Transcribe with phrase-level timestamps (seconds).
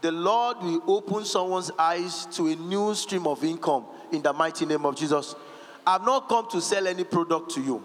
[0.00, 4.64] the Lord will open someone's eyes to a new stream of income in the mighty
[4.64, 5.34] name of Jesus.
[5.86, 7.82] I've not come to sell any product to you,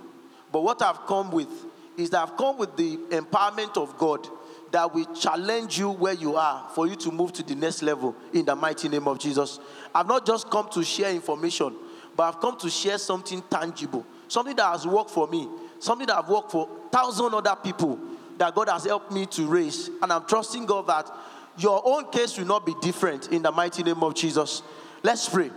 [0.52, 1.50] but what I've come with
[1.98, 4.28] is that I've come with the empowerment of God
[4.72, 8.16] that will challenge you where you are for you to move to the next level
[8.34, 9.60] in the mighty name of Jesus.
[9.94, 11.76] I've not just come to share information,
[12.16, 15.48] but I've come to share something tangible, something that has worked for me,
[15.80, 18.00] something that I've worked for thousand other people
[18.38, 19.90] that God has helped me to raise.
[20.02, 21.10] And I'm trusting God that
[21.58, 24.64] your own case will not be different in the mighty name of Jesus.
[25.04, 25.52] Let's pray.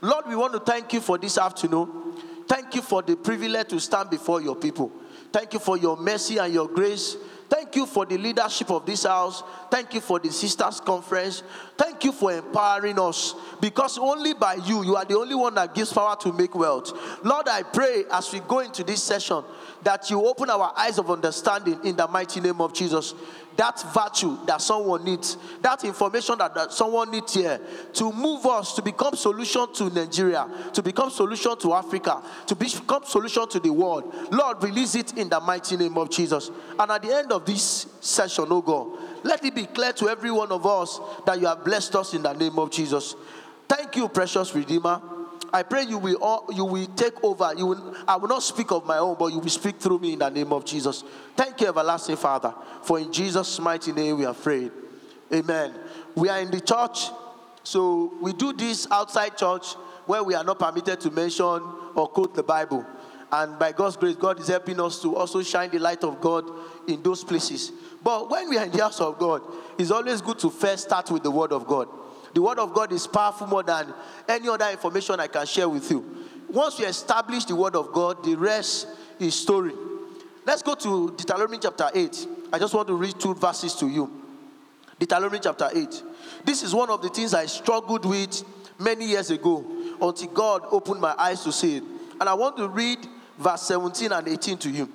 [0.00, 1.88] Lord, we want to thank you for this afternoon.
[2.48, 4.90] Thank you for the privilege to stand before your people.
[5.32, 7.16] Thank you for your mercy and your grace.
[7.48, 9.42] Thank you for the leadership of this house.
[9.70, 11.42] Thank you for the sisters' conference.
[11.76, 15.74] Thank you for empowering us because only by you, you are the only one that
[15.74, 16.92] gives power to make wealth.
[17.24, 19.42] Lord, I pray as we go into this session
[19.82, 23.14] that you open our eyes of understanding in the mighty name of Jesus
[23.60, 27.60] that virtue that someone needs, that information that, that someone needs here
[27.92, 33.04] to move us to become solution to Nigeria, to become solution to Africa, to become
[33.04, 34.14] solution to the world.
[34.32, 36.50] Lord, release it in the mighty name of Jesus.
[36.78, 40.30] And at the end of this session, oh God, let it be clear to every
[40.30, 43.14] one of us that you have blessed us in the name of Jesus.
[43.68, 45.02] Thank you, precious Redeemer.
[45.52, 47.52] I pray you will all, you will take over.
[47.56, 50.12] You will, I will not speak of my own, but you will speak through me
[50.12, 51.04] in the name of Jesus.
[51.36, 54.72] Thank you, everlasting Father, for in Jesus' mighty name we are prayed.
[55.32, 55.74] Amen.
[56.14, 57.10] We are in the church,
[57.62, 59.74] so we do this outside church
[60.06, 61.62] where we are not permitted to mention
[61.94, 62.84] or quote the Bible.
[63.32, 66.44] And by God's grace, God is helping us to also shine the light of God
[66.88, 67.70] in those places.
[68.02, 69.42] But when we are in the house of God,
[69.78, 71.88] it's always good to first start with the Word of God.
[72.32, 73.92] The Word of God is powerful more than
[74.28, 76.26] any other information I can share with you.
[76.48, 79.72] Once we establish the Word of God, the rest is story.
[80.44, 82.26] Let's go to Deuteronomy chapter 8.
[82.52, 84.10] I just want to read two verses to you.
[84.98, 86.02] Deuteronomy chapter 8.
[86.44, 88.42] This is one of the things I struggled with
[88.78, 89.64] many years ago
[90.00, 91.84] until God opened my eyes to see it.
[92.20, 92.98] And I want to read
[93.38, 94.88] verse 17 and 18 to you.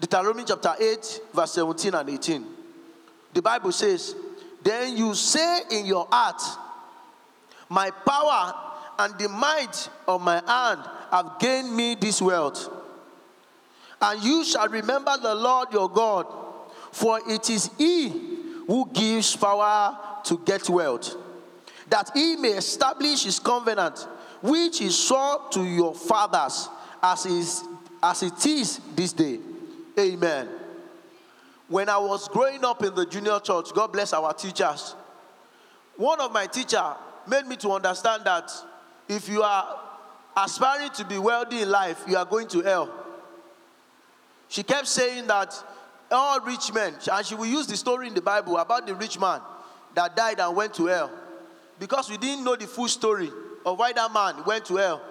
[0.00, 2.46] Deuteronomy chapter 8, verse 17 and 18.
[3.32, 4.14] The Bible says,
[4.64, 6.40] then you say in your heart,
[7.68, 8.54] My power
[8.98, 10.80] and the might of my hand
[11.10, 12.70] have gained me this wealth.
[14.00, 16.26] And you shall remember the Lord your God,
[16.92, 18.08] for it is He
[18.66, 21.14] who gives power to get wealth,
[21.90, 23.98] that He may establish His covenant,
[24.40, 26.68] which He swore to your fathers,
[27.02, 27.64] as, is,
[28.02, 29.38] as it is this day.
[29.98, 30.63] Amen.
[31.68, 34.94] When I was growing up in the junior church, God bless our teachers.
[35.96, 36.84] One of my teacher
[37.26, 38.50] made me to understand that
[39.08, 39.80] if you are
[40.36, 42.92] aspiring to be wealthy in life, you are going to hell.
[44.48, 45.54] She kept saying that
[46.10, 49.18] all rich men, and she will use the story in the Bible about the rich
[49.18, 49.40] man
[49.94, 51.10] that died and went to hell.
[51.78, 53.30] Because we didn't know the full story
[53.64, 55.02] of why that man went to hell.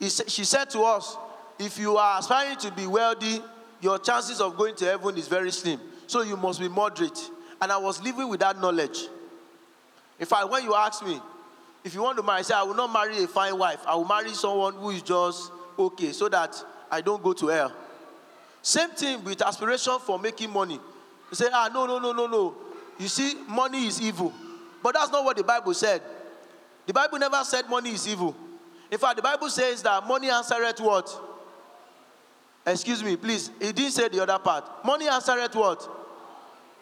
[0.00, 1.16] She said to us,
[1.58, 3.42] if you are aspiring to be wealthy,
[3.80, 5.80] your chances of going to heaven is very slim.
[6.06, 7.18] So you must be moderate.
[7.60, 8.98] And I was living with that knowledge.
[10.18, 11.20] In fact, when you ask me,
[11.82, 13.80] if you want to marry, I say, I will not marry a fine wife.
[13.86, 17.72] I will marry someone who is just okay so that I don't go to hell.
[18.62, 20.74] Same thing with aspiration for making money.
[20.74, 22.54] You say, ah, no, no, no, no, no.
[22.98, 24.32] You see, money is evil.
[24.82, 26.02] But that's not what the Bible said.
[26.86, 28.34] The Bible never said money is evil.
[28.90, 31.08] In fact, the Bible says that money answereth what?
[32.66, 33.50] Excuse me, please.
[33.60, 34.84] He didn't say the other part.
[34.84, 35.88] Money answered what?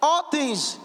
[0.02, 0.78] All things.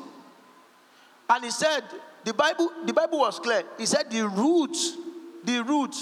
[1.29, 1.83] And he said,
[2.23, 3.63] the Bible, the Bible was clear.
[3.77, 4.75] He said the root,
[5.43, 5.95] the root,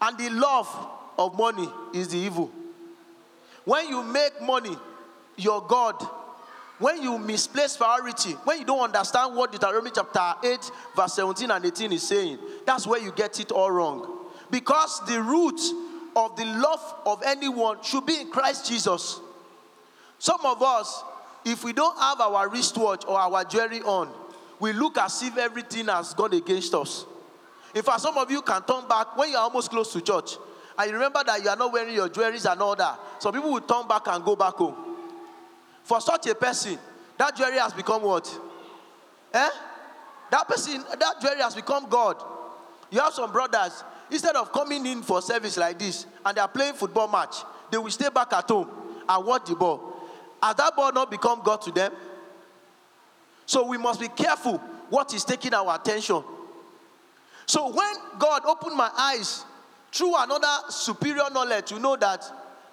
[0.00, 0.68] and the love
[1.18, 2.50] of money is the evil.
[3.64, 4.76] When you make money
[5.36, 5.94] your God,
[6.78, 11.64] when you misplace priority, when you don't understand what Deuteronomy chapter 8, verse 17 and
[11.64, 14.26] 18 is saying, that's where you get it all wrong.
[14.50, 15.60] Because the root
[16.16, 19.20] of the love of anyone should be in Christ Jesus.
[20.18, 21.02] Some of us,
[21.44, 24.08] if we don't have our wristwatch or our jewelry on,
[24.60, 27.04] we look as if everything has gone against us.
[27.74, 30.36] In fact, some of you can turn back when you're almost close to church.
[30.78, 32.98] And you remember that you are not wearing your jewelries and all that.
[33.18, 34.76] Some people will turn back and go back home.
[35.82, 36.78] For such a person,
[37.18, 38.40] that jewelry has become what?
[39.32, 39.48] Eh?
[40.30, 42.22] That person, that jewelry has become God.
[42.90, 43.82] You have some brothers,
[44.12, 47.36] Instead of coming in for service like this and they are playing football match,
[47.70, 48.68] they will stay back at home
[49.08, 49.96] and watch the ball.
[50.42, 51.90] Has that ball not become God to them?
[53.46, 54.58] So we must be careful
[54.90, 56.22] what is taking our attention.
[57.46, 59.46] So when God opened my eyes
[59.90, 62.22] through another superior knowledge you know that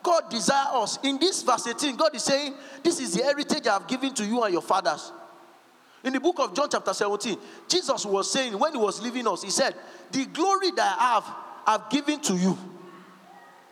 [0.03, 0.99] God desires us.
[1.03, 2.53] In this verse 18, God is saying,
[2.83, 5.11] This is the heritage I have given to you and your fathers.
[6.03, 7.37] In the book of John, chapter 17,
[7.67, 9.75] Jesus was saying, when he was leaving us, he said,
[10.11, 11.35] The glory that I have,
[11.67, 12.57] I've given to you.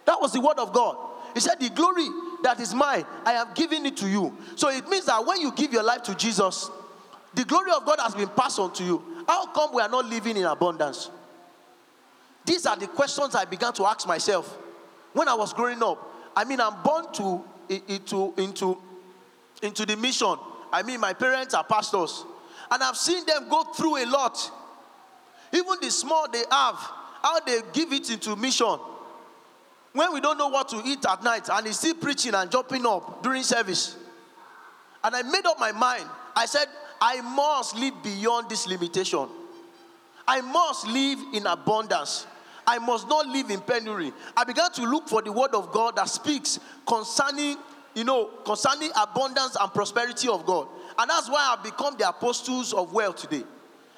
[0.05, 0.97] That was the word of God.
[1.33, 2.07] He said, The glory
[2.43, 4.35] that is mine, I have given it to you.
[4.55, 6.69] So it means that when you give your life to Jesus,
[7.33, 9.03] the glory of God has been passed on to you.
[9.27, 11.11] How come we are not living in abundance?
[12.45, 14.57] These are the questions I began to ask myself
[15.13, 16.31] when I was growing up.
[16.35, 18.81] I mean, I'm born to into into
[19.61, 20.35] into the mission.
[20.71, 22.25] I mean, my parents are pastors,
[22.69, 24.51] and I've seen them go through a lot.
[25.53, 26.75] Even the small they have,
[27.21, 28.77] how they give it into mission.
[29.93, 32.85] When we don't know what to eat at night, and he's still preaching and jumping
[32.85, 33.95] up during service.
[35.03, 36.05] And I made up my mind.
[36.35, 36.67] I said,
[36.99, 39.27] I must live beyond this limitation.
[40.27, 42.27] I must live in abundance.
[42.65, 44.11] I must not live in penury.
[44.35, 47.57] I began to look for the word of God that speaks concerning,
[47.97, 50.67] you know, concerning abundance and prosperity of God.
[50.99, 53.43] And that's why I've become the apostles of wealth today.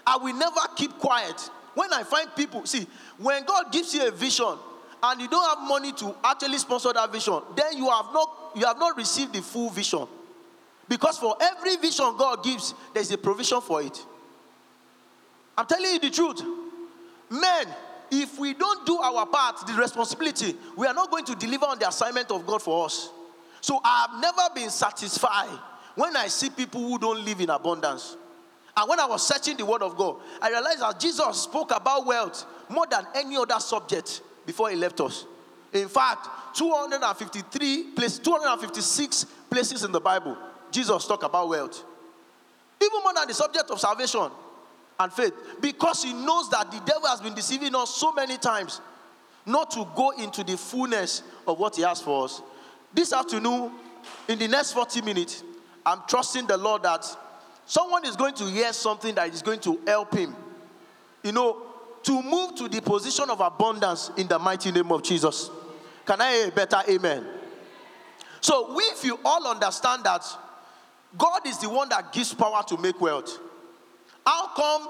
[0.07, 1.37] I will never keep quiet.
[1.73, 2.87] When I find people, see,
[3.17, 4.57] when God gives you a vision
[5.03, 8.65] and you don't have money to actually sponsor that vision, then you have not you
[8.65, 10.07] have not received the full vision.
[10.87, 14.01] Because for every vision God gives, there's a provision for it.
[15.57, 16.41] I'm telling you the truth.
[17.29, 17.67] Men,
[18.11, 21.79] if we don't do our part, the responsibility, we are not going to deliver on
[21.79, 23.09] the assignment of God for us.
[23.61, 25.57] So I have never been satisfied
[25.95, 28.15] when I see people who don't live in abundance.
[28.77, 32.05] And when I was searching the word of God, I realized that Jesus spoke about
[32.05, 35.25] wealth more than any other subject before he left us.
[35.73, 40.37] In fact, 253 places, 256 places in the Bible,
[40.71, 41.83] Jesus talked about wealth.
[42.81, 44.29] Even more than the subject of salvation
[44.99, 48.81] and faith because he knows that the devil has been deceiving us so many times
[49.45, 52.41] not to go into the fullness of what he has for us.
[52.93, 53.71] This afternoon,
[54.27, 55.43] in the next 40 minutes,
[55.85, 57.05] I'm trusting the Lord that
[57.65, 60.35] someone is going to hear something that is going to help him,
[61.23, 61.61] you know,
[62.03, 65.49] to move to the position of abundance in the mighty name of Jesus.
[66.05, 67.25] Can I hear a better amen?
[68.41, 70.23] So, if you all understand that
[71.17, 73.37] God is the one that gives power to make wealth,
[74.25, 74.87] how come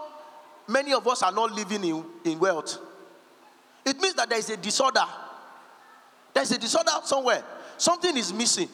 [0.67, 2.77] many of us are not living in, in wealth?
[3.85, 5.05] It means that there is a disorder.
[6.33, 7.43] There's a disorder somewhere.
[7.79, 8.69] Something is missing.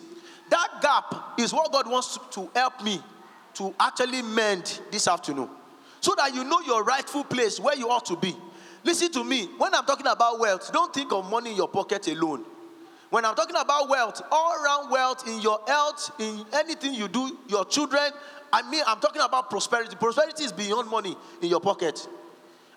[0.50, 3.02] That gap is what God wants to help me
[3.54, 5.50] to actually mend this afternoon.
[6.02, 8.36] So that you know your rightful place where you ought to be.
[8.84, 9.48] Listen to me.
[9.57, 12.46] When I'm talking about wealth, don't think of money in your pocket alone.
[13.10, 17.38] When I'm talking about wealth, all around wealth in your health, in anything you do,
[17.48, 18.12] your children,
[18.52, 19.96] I mean, I'm talking about prosperity.
[19.96, 22.07] Prosperity is beyond money in your pocket.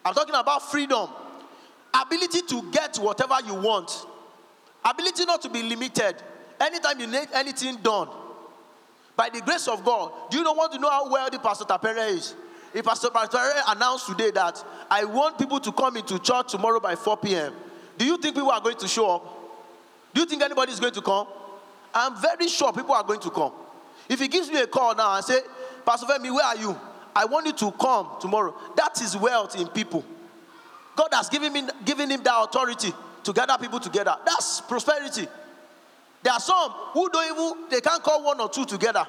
[0.05, 1.09] I'm talking about freedom,
[1.95, 4.07] ability to get whatever you want,
[4.85, 6.17] ability not to be limited.
[6.61, 8.09] Anytime you need anything done,
[9.17, 12.09] by the grace of God, do you not want to know how wealthy Pastor Tapere
[12.11, 12.35] is?
[12.73, 16.95] If Pastor Tapere announced today that I want people to come into church tomorrow by
[16.95, 17.53] 4 p.m.,
[17.97, 19.39] do you think people are going to show up?
[20.15, 21.27] Do you think anybody is going to come?
[21.93, 23.53] I'm very sure people are going to come.
[24.09, 25.41] If he gives me a call now and say,
[25.85, 26.79] Pastor Femi, where are you?
[27.15, 28.55] I want you to come tomorrow.
[28.77, 30.05] That is wealth in people.
[30.95, 32.93] God has given, me, given him that authority
[33.29, 34.17] to gather people together.
[34.25, 35.29] That's prosperity.
[36.23, 39.07] There are some who don't even, they can't call one or two together.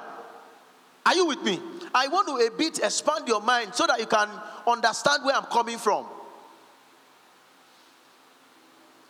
[1.05, 1.57] Are you with me?
[1.95, 4.27] I want to a bit expand your mind so that you can
[4.67, 6.05] understand where I'm coming from.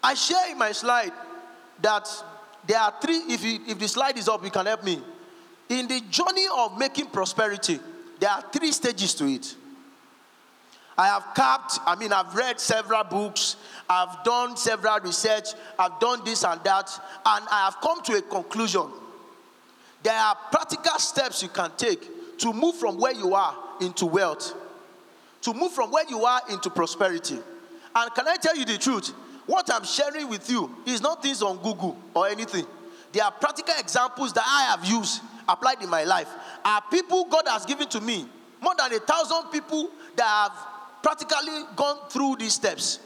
[0.03, 1.11] I share in my slide
[1.81, 2.07] that
[2.67, 5.01] there are three, if, you, if the slide is up, you can help me.
[5.69, 7.79] In the journey of making prosperity,
[8.19, 9.55] there are three stages to it.
[10.99, 13.55] I have capped, I mean, I've read several books,
[13.89, 15.45] I've done several research,
[15.79, 16.91] I've done this and that,
[17.25, 18.85] and I have come to a conclusion.
[20.03, 24.53] There are practical steps you can take to move from where you are into wealth,
[25.43, 27.39] to move from where you are into prosperity.
[27.95, 29.13] And can I tell you the truth?
[29.45, 32.65] What I'm sharing with you is not things on Google or anything.
[33.13, 36.27] There are practical examples that I have used applied in my life
[36.65, 38.27] are people God has given to me.
[38.59, 40.68] More than a thousand people that have
[41.01, 42.99] practically gone through these steps.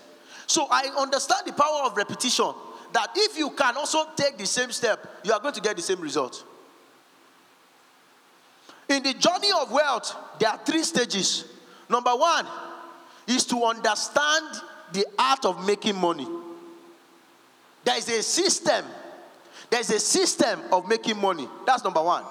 [0.47, 2.53] So I understand the power of repetition.
[2.91, 5.81] That if you can also take the same step, you are going to get the
[5.81, 6.43] same result.
[8.87, 11.45] In the journey of wealth, there are three stages.
[11.89, 12.45] Number one
[13.25, 14.45] is to understand
[14.91, 16.27] the art of making money.
[17.83, 18.85] There is a system
[19.73, 21.49] there's a system of making money.
[21.65, 22.23] That's number one.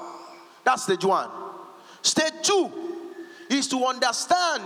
[0.62, 1.28] That's stage one.
[2.00, 2.70] Stage two
[3.50, 4.62] is to understand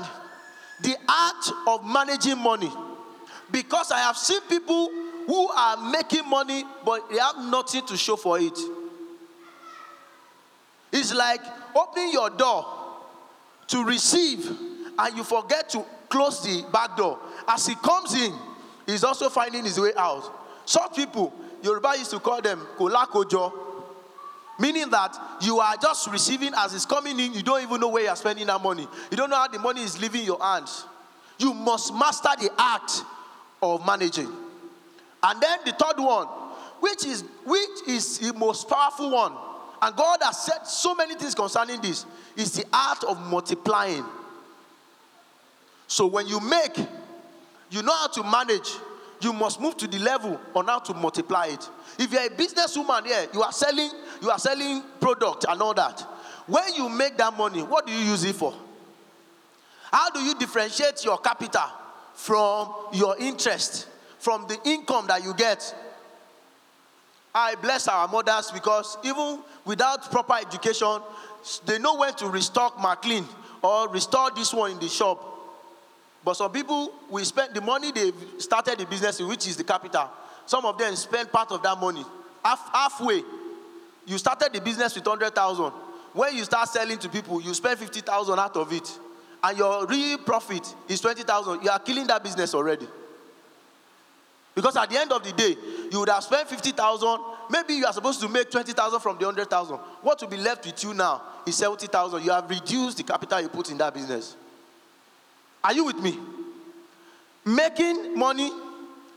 [0.82, 2.70] the art of managing money.
[3.50, 4.90] Because I have seen people
[5.26, 8.58] who are making money, but they have nothing to show for it.
[10.92, 11.40] It's like
[11.74, 12.64] opening your door
[13.68, 14.48] to receive
[14.98, 17.18] and you forget to close the back door.
[17.48, 18.32] As he comes in,
[18.86, 20.32] he's also finding his way out.
[20.64, 23.52] Such people, Yoruba used to call them kolakojo,
[24.58, 28.04] meaning that you are just receiving as it's coming in, you don't even know where
[28.04, 28.86] you're spending that money.
[29.10, 30.84] You don't know how the money is leaving your hands.
[31.38, 32.90] You must master the art
[33.62, 34.32] of managing.
[35.22, 36.26] And then the third one,
[36.80, 39.32] which is which is the most powerful one,
[39.82, 44.04] and God has said so many things concerning this, is the art of multiplying.
[45.86, 46.76] So when you make,
[47.70, 48.70] you know how to manage,
[49.20, 51.68] you must move to the level on how to multiply it.
[51.98, 53.90] If you're a businesswoman here, you are selling,
[54.22, 56.00] you are selling product and all that.
[56.46, 58.54] When you make that money, what do you use it for?
[59.90, 61.64] How do you differentiate your capital
[62.14, 65.74] from your interest, from the income that you get?
[67.34, 71.00] I bless our mothers because even without proper education,
[71.66, 73.26] they know when to restock McLean
[73.62, 75.32] or restore this one in the shop.
[76.24, 80.10] But some people will spend the money they've started the business which is the capital.
[80.46, 82.04] Some of them spend part of that money.
[82.44, 83.22] Half, halfway,
[84.06, 85.72] you started the business with 100,000.
[86.12, 88.98] When you start selling to people, you spend 50,000 out of it.
[89.42, 91.62] And your real profit is 20,000.
[91.62, 92.86] You are killing that business already.
[94.54, 95.54] Because at the end of the day,
[95.92, 97.18] you would have spent 50,000.
[97.50, 99.76] Maybe you are supposed to make 20,000 from the 100,000.
[100.00, 102.24] What will be left with you now is 70,000.
[102.24, 104.34] You have reduced the capital you put in that business.
[105.62, 106.18] Are you with me?
[107.44, 108.50] Making money,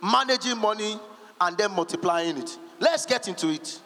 [0.03, 0.99] managing money,
[1.39, 2.57] and then multiplying it.
[2.79, 3.79] Let's get into it.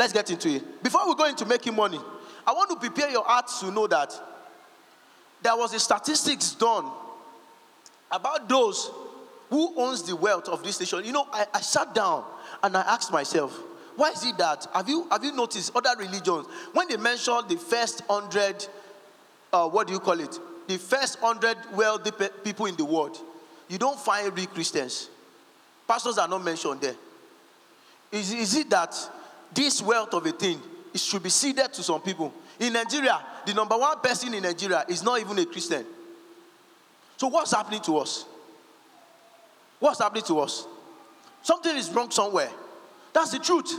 [0.00, 0.82] Let's get into it.
[0.82, 2.00] Before we go into making money,
[2.46, 4.18] I want to prepare your hearts to know that
[5.42, 6.90] there was a statistics done
[8.10, 8.90] about those
[9.50, 11.04] who owns the wealth of this nation?
[11.04, 12.24] You know, I, I sat down
[12.62, 13.54] and I asked myself,
[13.94, 14.66] why is it that?
[14.72, 18.66] Have you, have you noticed other religions, when they mention the first hundred,
[19.52, 20.38] uh, what do you call it?
[20.66, 23.18] The first hundred wealthy pe- people in the world,
[23.68, 25.10] you don't find real Christians.
[25.86, 26.96] Pastors are not mentioned there.
[28.10, 28.96] Is, is it that
[29.52, 30.60] this wealth of a thing
[30.92, 32.32] it should be ceded to some people?
[32.58, 35.84] In Nigeria, the number one person in Nigeria is not even a Christian.
[37.16, 38.24] So what's happening to us?
[39.78, 40.66] What's happening to us?
[41.42, 42.50] Something is wrong somewhere.
[43.12, 43.72] That's the truth.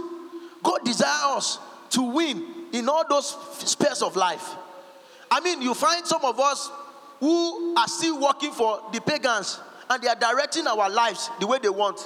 [0.64, 1.60] God desires us
[1.92, 3.36] to win in all those
[3.70, 4.56] spheres of life.
[5.30, 6.70] I mean, you find some of us
[7.20, 9.60] who are still working for the pagans
[9.90, 12.00] and they are directing our lives the way they want.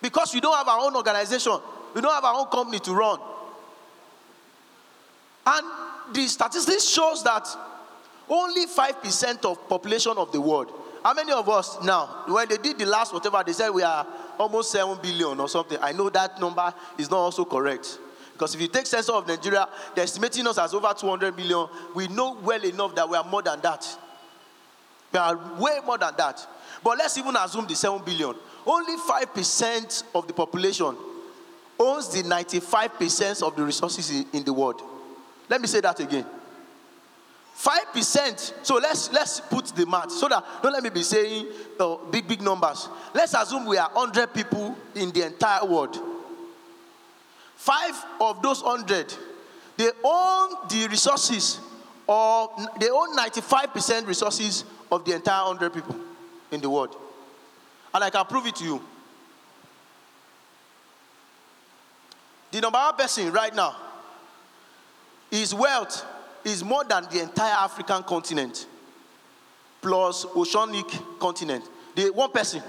[0.00, 1.58] Because we don't have our own organization,
[1.94, 3.18] we don't have our own company to run.
[5.46, 5.66] And
[6.12, 7.46] the statistics shows that
[8.28, 10.72] only 5% of population of the world
[11.06, 14.04] how many of us now, when they did the last whatever, they said we are
[14.40, 15.78] almost 7 billion or something.
[15.80, 18.00] I know that number is not also correct.
[18.32, 21.68] Because if you take census of Nigeria, they're estimating us as over 200 million.
[21.94, 23.86] We know well enough that we are more than that.
[25.12, 26.44] We are way more than that.
[26.82, 28.34] But let's even assume the 7 billion.
[28.66, 30.96] Only 5% of the population
[31.78, 34.82] owns the 95% of the resources in the world.
[35.48, 36.26] Let me say that again.
[37.56, 38.52] Five percent.
[38.62, 41.46] So let's let's put the math so that don't let me be saying
[41.80, 42.86] uh, big big numbers.
[43.14, 45.98] Let's assume we are hundred people in the entire world.
[47.56, 49.12] Five of those hundred,
[49.78, 51.60] they own the resources,
[52.06, 55.96] or they own ninety-five percent resources of the entire hundred people
[56.50, 56.94] in the world,
[57.94, 58.82] and I can prove it to you.
[62.56, 63.76] The number one person right now,
[65.30, 66.06] is wealth
[66.42, 68.66] is more than the entire African continent
[69.82, 70.86] plus oceanic
[71.20, 71.64] continent.
[71.94, 72.62] The one person,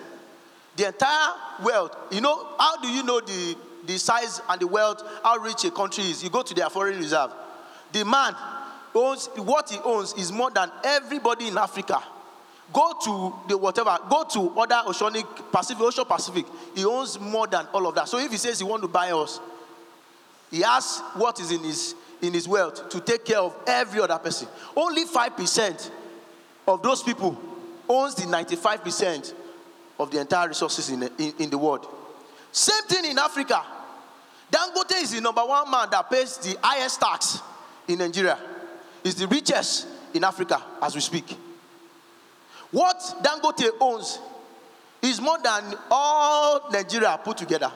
[0.75, 1.95] the entire world.
[2.11, 5.71] You know, how do you know the, the size and the wealth, how rich a
[5.71, 6.21] country is?
[6.21, 7.31] You go to their foreign reserve.
[7.93, 8.35] The man
[8.93, 12.03] owns what he owns is more than everybody in Africa.
[12.73, 16.45] Go to the whatever, go to other oceanic Pacific, Ocean Pacific.
[16.75, 18.09] He owns more than all of that.
[18.09, 19.39] So if he says he want to buy us,
[20.51, 24.17] he has what is in his in his wealth to take care of every other
[24.17, 24.47] person.
[24.75, 25.91] Only 5%
[26.67, 27.39] of those people
[27.87, 29.33] owns the 95%
[29.99, 31.87] of the entire resources in the, in, in the world.
[32.51, 33.61] Same thing in Africa.
[34.51, 37.39] Dangote is the number one man that pays the highest tax
[37.87, 38.37] in Nigeria.
[39.03, 41.35] He's the richest in Africa as we speak.
[42.71, 44.19] What Dangote owns
[45.01, 47.71] is more than all Nigeria put together.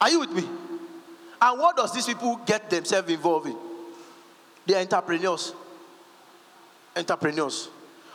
[0.00, 0.44] Are you with me?
[1.42, 3.56] And what does these people get themselves involved in?
[4.66, 5.54] They're entrepreneurs.
[6.96, 7.68] Entrepreneurs.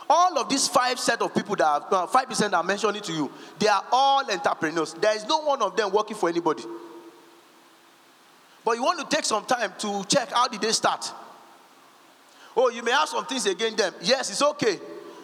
[0.08, 3.30] All of these five set of people that uh, five percent I'm mentioning to you,
[3.58, 4.94] they are all entrepreneurs.
[4.94, 6.62] There is no one of them working for anybody.
[8.64, 11.12] But you want to take some time to check how did they start?
[12.56, 13.92] Oh, you may have some things against them.
[14.00, 14.78] Yes, it's okay.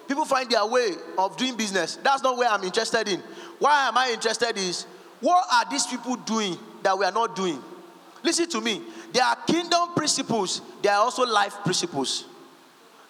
[0.06, 1.96] People find their way of doing business.
[2.02, 3.20] That's not where I'm interested in.
[3.58, 4.84] Why am I interested is
[5.20, 7.62] what are these people doing that we are not doing?
[8.22, 8.82] Listen to me.
[9.12, 12.24] There are kingdom principles, there are also life principles.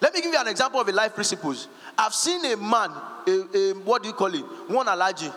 [0.01, 1.67] Let me give you an example of a life principles.
[1.97, 2.91] I've seen a man,
[3.25, 4.43] a, a, what do you call it?
[4.67, 5.33] One Alhaji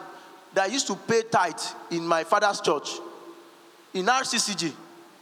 [0.55, 1.55] that used to pay tithe
[1.91, 2.99] in my father's church
[3.95, 4.73] in RCCG.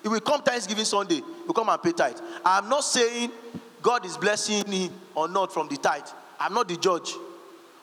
[0.03, 2.19] He will come Thanksgiving Sunday, will come and pay tithe.
[2.45, 3.31] I'm not saying
[3.83, 6.07] God is blessing him or not from the tithe.
[6.39, 7.13] I'm not the judge.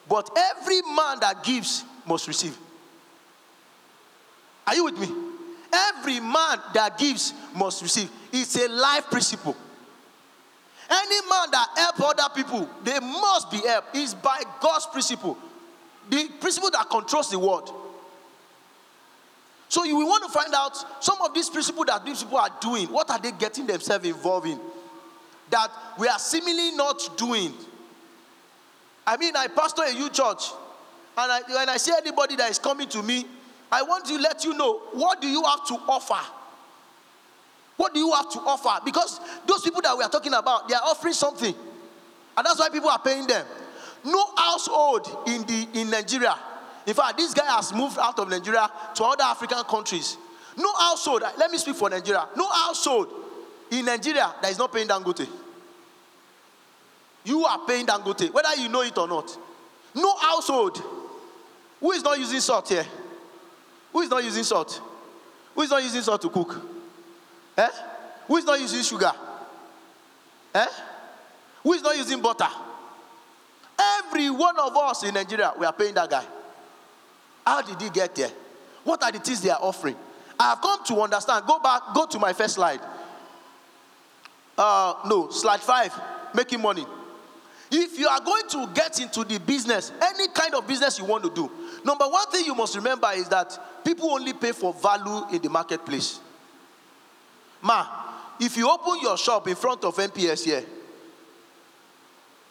[0.10, 2.58] But every man that gives must receive.
[4.66, 5.08] Are you with me?
[5.74, 8.10] Every man that gives must receive.
[8.32, 9.56] It's a life principle.
[10.90, 13.96] Any man that help other people, they must be helped.
[13.96, 15.38] It's by God's principle.
[16.10, 17.74] The principle that controls the world.
[19.70, 22.50] So you will want to find out some of these principles that these people are
[22.60, 22.88] doing.
[22.88, 24.60] What are they getting themselves involved in?
[25.50, 27.54] That we are seemingly not doing.
[29.08, 30.52] I mean, I pastor a youth church,
[31.18, 33.26] and I, when I see anybody that is coming to me,
[33.72, 36.20] I want to let you know what do you have to offer
[37.82, 38.80] what do you have to offer?
[38.86, 41.56] Because those people that we are talking about, they are offering something.
[42.38, 43.44] And that's why people are paying them.
[44.06, 46.36] No household in, the, in Nigeria.
[46.86, 50.16] In fact, this guy has moved out of Nigeria to other African countries.
[50.58, 52.28] No household, let me speak for Nigeria.
[52.38, 53.08] No household
[53.72, 55.28] in Nigeria that is not paying Dangote.
[57.24, 59.36] You are paying Dangote, whether you know it or not.
[59.96, 60.80] No household.
[61.80, 62.86] Who is not using salt here?
[63.92, 64.82] Who is not using salt?
[65.56, 66.62] Who is not using salt to cook?
[67.58, 67.70] Eh?
[68.28, 69.12] Who is not using sugar?
[70.54, 70.68] Eh?
[71.64, 72.48] Who is not using butter?
[74.00, 76.24] Every one of us in Nigeria, we are paying that guy.
[77.46, 78.32] How did he get there?
[78.84, 79.96] What are the things they are offering?
[80.40, 81.46] I have come to understand.
[81.46, 82.80] Go back, go to my first slide.
[84.58, 85.94] Uh, no, slide five,
[86.34, 86.86] making money.
[87.72, 91.24] If you are going to get into the business, any kind of business you want
[91.24, 91.50] to do,
[91.84, 95.50] number one thing you must remember is that people only pay for value in the
[95.50, 96.20] marketplace.
[97.62, 97.86] Ma,
[98.40, 100.64] if you open your shop in front of NPS here,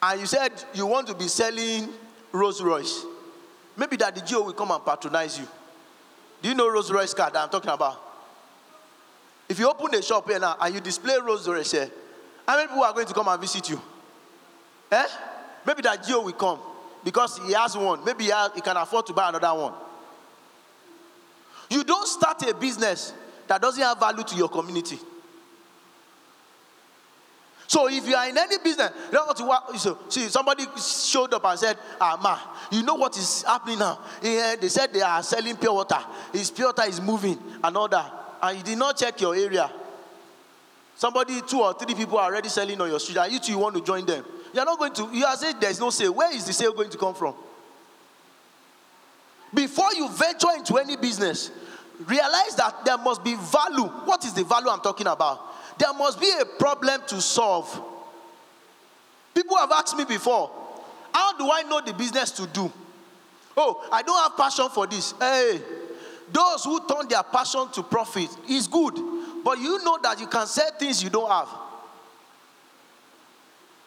[0.02, 1.88] and you said you want to be selling
[2.32, 3.04] Rolls Royce,
[3.76, 4.42] maybe that the G.O.
[4.42, 5.46] will come and patronize you.
[6.42, 8.00] Do you know Rolls Royce car that I'm talking about?
[9.48, 11.90] If you open a shop here now and you display Rolls Royce here,
[12.46, 13.80] how many people are going to come and visit you?
[14.92, 15.06] Eh?
[15.66, 16.22] Maybe that G.O.
[16.22, 16.58] will come
[17.04, 18.04] because he has one.
[18.04, 19.74] Maybe he, has, he can afford to buy another one.
[21.70, 23.12] You don't start a business
[23.46, 24.98] that doesn't have value to your community.
[27.70, 29.78] So if you are in any business, you know what you.
[29.78, 32.36] So, see, somebody showed up and said, Ah, ma,
[32.76, 34.00] you know what is happening now?
[34.20, 35.98] Yeah, they said they are selling pure water.
[36.32, 38.12] His pure water is moving and all that.
[38.42, 39.70] And you did not check your area.
[40.96, 43.18] Somebody, two or three people are already selling on your street.
[43.18, 44.24] And you two, you want to join them.
[44.52, 46.12] You are not going to, you are saying there's no sale.
[46.14, 47.34] Where is the sale going to come from?
[49.52, 51.50] Before you venture into any business,
[52.06, 53.84] realize that there must be value.
[54.04, 55.40] What is the value I'm talking about?
[55.78, 57.80] There must be a problem to solve.
[59.34, 60.50] People have asked me before,
[61.12, 62.70] how do I know the business to do?
[63.56, 65.14] Oh, I don't have passion for this.
[65.18, 65.60] Hey,
[66.32, 68.94] those who turn their passion to profit is good,
[69.44, 71.48] but you know that you can sell things you don't have.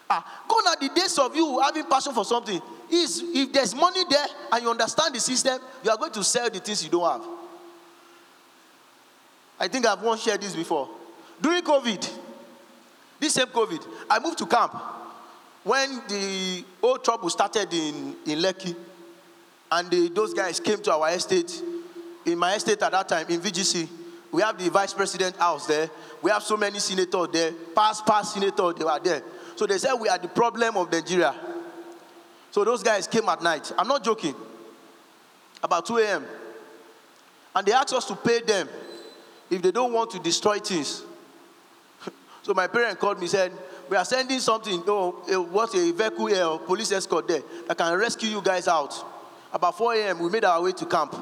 [0.09, 2.61] Ah, gone are the days of you having passion for something.
[2.91, 6.49] Is if there's money there and you understand the system, you are going to sell
[6.49, 7.27] the things you don't have.
[9.59, 10.89] I think I've once shared this before.
[11.41, 12.09] During COVID,
[13.19, 14.73] this same COVID, I moved to camp
[15.63, 18.75] when the old trouble started in, in Lekki.
[19.71, 21.61] And the, those guys came to our estate.
[22.25, 23.87] In my estate at that time, in VGC,
[24.31, 25.89] we have the vice president house there.
[26.21, 27.51] We have so many senators there.
[27.75, 29.23] Past, past senators, they were there.
[29.55, 31.35] So they said we are the problem of Nigeria.
[32.51, 33.71] So those guys came at night.
[33.77, 34.35] I'm not joking.
[35.61, 36.25] About 2 a.m.
[37.55, 38.67] And they asked us to pay them
[39.49, 41.03] if they don't want to destroy things.
[42.43, 43.51] so my parent called me said,
[43.89, 45.11] we are sending something, oh,
[45.51, 48.93] what a vehicle police escort there, that can rescue you guys out.
[49.51, 51.15] About 4 a.m., we made our way to camp.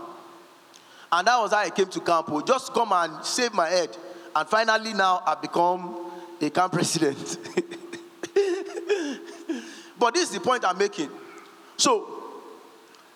[1.12, 2.30] And that was how I came to camp.
[2.30, 3.96] We just come and save my head.
[4.34, 7.38] And finally, now I've become a camp president.
[10.02, 11.12] But this is the point I'm making.
[11.78, 12.08] So,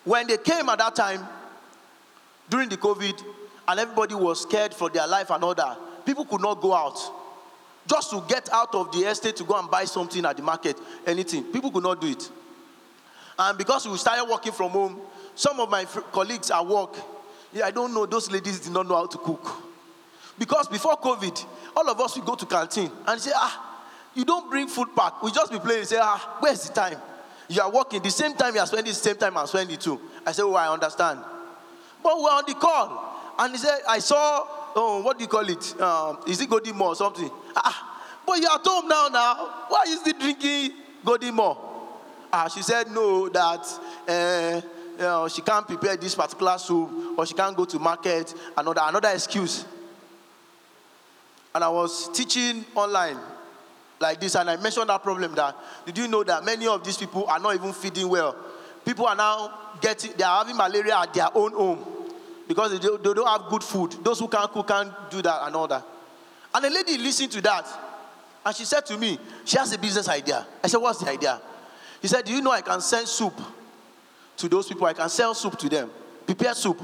[0.03, 1.27] when they came at that time,
[2.47, 3.23] during the COVID,
[3.67, 5.79] and everybody was scared for their life and all that.
[6.05, 6.99] People could not go out.
[7.87, 10.79] Just to get out of the estate to go and buy something at the market,
[11.07, 11.43] anything.
[11.45, 12.29] People could not do it.
[13.39, 15.01] And because we started working from home,
[15.33, 16.95] some of my colleagues at work,
[17.51, 19.63] yeah, I don't know, those ladies did not know how to cook.
[20.37, 21.45] Because before COVID,
[21.75, 23.64] all of us would go to canteen and say, ah,
[24.15, 25.21] You don't bring food back.
[25.21, 25.81] We just be playing.
[25.81, 26.97] You say, ah, where's the time?
[27.47, 29.99] You are working the same time you are spending the same time I'm spending too.
[30.25, 31.19] I said, oh, I understand.
[32.01, 33.33] But we're on the call.
[33.37, 35.81] And he said, I saw, oh, what do you call it?
[35.81, 37.29] Um, is it Godimo or something?
[37.55, 39.65] Ah, but you're at home now, now.
[39.67, 40.71] Why is he drinking
[41.03, 41.57] Godimo?
[42.31, 44.61] Ah, she said, no, that uh,
[44.93, 48.33] you know, she can't prepare this particular soup or she can't go to market.
[48.57, 49.65] Another, another excuse.
[51.53, 53.17] And I was teaching online
[54.05, 56.97] like this, and I mentioned that problem that did you know that many of these
[56.97, 58.35] people are not even feeding well?
[58.85, 61.85] People are now getting, they are having malaria at their own home
[62.47, 63.95] because they, they don't have good food.
[64.03, 65.83] Those who can't cook can't do that and all that.
[66.53, 67.67] And the lady listened to that,
[68.45, 70.45] and she said to me, she has a business idea.
[70.63, 71.41] I said, What's the idea?
[72.01, 73.33] He said, Do you know I can send soup
[74.37, 74.85] to those people?
[74.85, 75.89] I can sell soup to them,
[76.25, 76.79] prepare soup.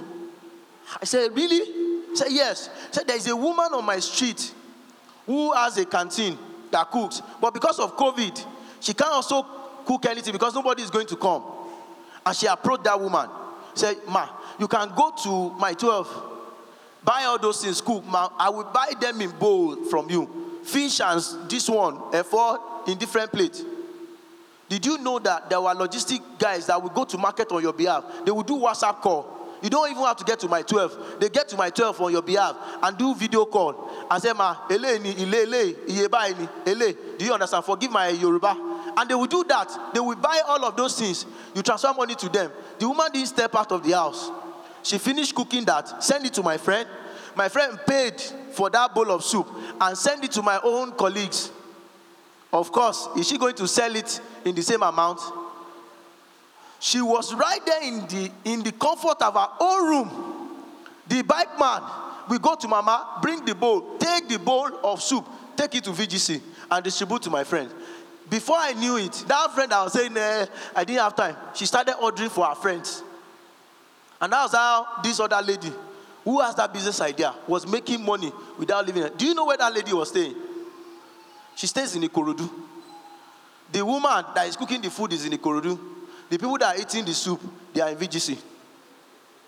[0.99, 1.63] I said, Really?
[2.09, 2.69] He said, Yes.
[2.87, 4.53] He said, There is a woman on my street
[5.25, 6.37] who has a canteen
[6.71, 8.45] that cooks, but because of COVID,
[8.79, 9.45] she can't also
[9.85, 11.43] cook anything because nobody is going to come.
[12.25, 13.29] And she approached that woman,
[13.73, 14.27] said, Ma,
[14.59, 16.23] you can go to Mile 12,
[17.03, 18.05] buy all those things, cook.
[18.05, 20.59] Ma, I will buy them in bowl from you.
[20.63, 23.63] Fish and this one, a four in different plates.
[24.69, 27.73] Did you know that there were logistic guys that will go to market on your
[27.73, 28.05] behalf?
[28.23, 29.40] They will do WhatsApp call.
[29.61, 31.17] You don't even have to get to Mile 12.
[31.19, 34.55] They get to Mile 12 on your behalf and do video call and say, Ma,
[34.69, 36.93] ele ni, ile, ele, iyeba ni, ele.
[37.17, 37.63] Do you understand?
[37.63, 38.55] Forgive my Yoruba.
[38.97, 39.93] And they will do that.
[39.93, 41.25] They will buy all of those things.
[41.53, 42.51] You transfer money to them.
[42.79, 44.31] The woman didn't step out of the house.
[44.83, 46.87] She finished cooking that, send it to my friend.
[47.35, 48.19] My friend paid
[48.51, 49.47] for that bowl of soup
[49.79, 51.51] and send it to my own colleagues.
[52.51, 55.21] Of course, is she going to sell it in the same amount?
[56.81, 60.57] She was right there in the in the comfort of her own room.
[61.07, 61.83] The bike man
[62.27, 65.23] will go to mama, bring the bowl, take the bowl of soup,
[65.55, 66.41] take it to VGC,
[66.71, 67.69] and distribute to my friend.
[68.27, 71.35] Before I knew it, that friend I was saying, eh, I didn't have time.
[71.53, 73.03] She started ordering for her friends.
[74.19, 75.71] And that was how this other lady,
[76.23, 79.05] who has that business idea, was making money without living.
[79.17, 80.35] Do you know where that lady was staying?
[81.55, 82.49] She stays in Ikorodu.
[83.71, 85.77] The woman that is cooking the food is in Ikorodu.
[86.31, 87.41] The people that are eating the soup,
[87.73, 88.37] they are in VGC.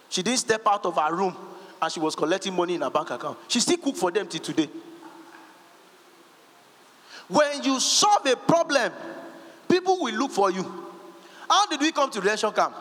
[0.10, 1.34] She didn't step out of her room
[1.82, 3.38] and she was collecting money in her bank account.
[3.48, 4.68] She still cook for them till today.
[7.30, 8.92] When you solve a problem,
[9.70, 10.64] people will look for you.
[11.50, 12.76] How did we come to Redemption Camp?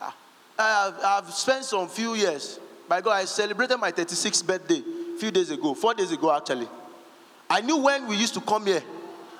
[0.00, 0.16] Ah,
[0.58, 2.58] I've, I've spent some few years.
[2.88, 4.82] By God, I celebrated my 36th birthday
[5.14, 6.68] a few days ago, four days ago actually.
[7.48, 8.82] I knew when we used to come here.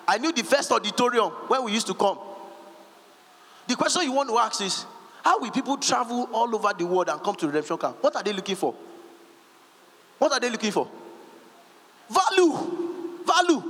[0.06, 2.16] I knew the first auditorium when we used to come.
[3.70, 4.84] The question you want to ask is
[5.22, 7.98] how will people travel all over the world and come to redemption camp?
[8.00, 8.74] What are they looking for?
[10.18, 10.88] What are they looking for?
[12.08, 13.22] Value.
[13.24, 13.62] Value.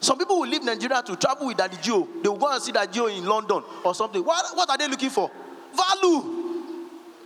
[0.00, 2.08] Some people will leave Nigeria to travel with Daddy Joe.
[2.24, 3.06] They will go and see Daddy G.O.
[3.06, 4.20] in London or something.
[4.24, 5.30] What, what are they looking for?
[5.76, 6.64] Value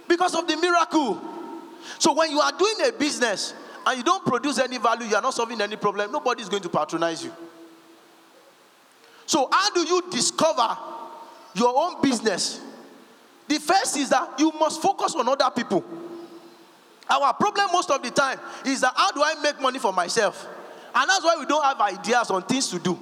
[0.06, 1.18] because of the miracle.
[1.98, 3.54] So when you are doing a business
[3.86, 6.62] and you don't produce any value, you are not solving any problem, nobody is going
[6.64, 7.32] to patronize you.
[9.24, 10.76] So, how do you discover
[11.54, 12.60] your own business?
[13.48, 15.84] The first is that you must focus on other people.
[17.08, 20.46] Our problem most of the time is that how do I make money for myself?
[20.94, 22.98] And that's why we don't have ideas on things to do.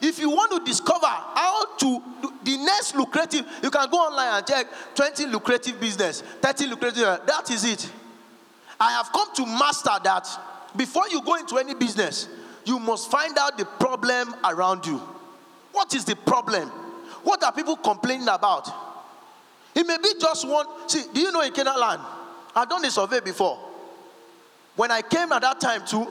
[0.00, 4.38] If you want to discover how to do the next lucrative, you can go online
[4.38, 7.02] and check 20 lucrative business, 30 lucrative.
[7.26, 7.90] That is it.
[8.78, 10.28] I have come to master that
[10.76, 12.28] before you go into any business,
[12.64, 15.00] you must find out the problem around you.
[15.72, 16.70] What is the problem?
[17.24, 18.70] What are people complaining about?
[19.74, 20.66] It may be just one.
[20.88, 22.02] See, do you know in Canaan land?
[22.54, 23.58] I've done a survey before.
[24.76, 26.06] When I came at that time too,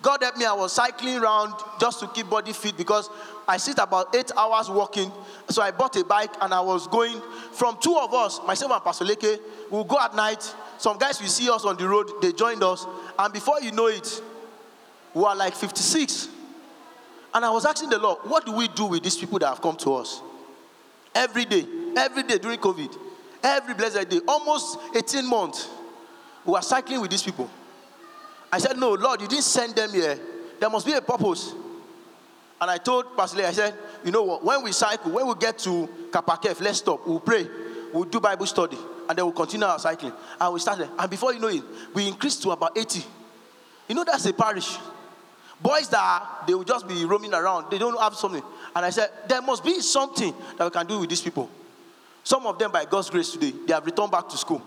[0.00, 0.44] God helped me.
[0.44, 3.10] I was cycling around just to keep body fit because
[3.48, 5.10] I sit about eight hours walking.
[5.48, 7.20] So I bought a bike and I was going
[7.52, 10.54] from two of us, myself and Pastor Leke, we'll go at night.
[10.76, 12.86] Some guys will see us on the road, they joined us.
[13.18, 14.22] And before you know it,
[15.14, 16.28] we are like 56.
[17.34, 19.60] And I was asking the Lord, what do we do with these people that have
[19.60, 20.22] come to us?
[21.14, 21.66] Every day,
[21.96, 22.96] every day during COVID,
[23.42, 25.68] every blessed day, almost 18 months,
[26.44, 27.50] we were cycling with these people.
[28.50, 30.18] I said, No, Lord, you didn't send them here.
[30.58, 31.54] There must be a purpose.
[32.60, 34.44] And I told Pastor Lee, I said, You know what?
[34.44, 37.06] When we cycle, when we get to Kapakef, let's stop.
[37.06, 37.46] We'll pray.
[37.92, 38.78] We'll do Bible study.
[39.08, 40.12] And then we'll continue our cycling.
[40.40, 40.88] And we started.
[40.98, 41.62] And before you know it,
[41.94, 43.04] we increased to about 80.
[43.88, 44.76] You know, that's a parish.
[45.60, 47.70] Boys that are, they will just be roaming around.
[47.70, 48.42] They don't have something.
[48.74, 51.48] And I said, There must be something that we can do with these people.
[52.24, 54.62] Some of them, by God's grace today, they have returned back to school.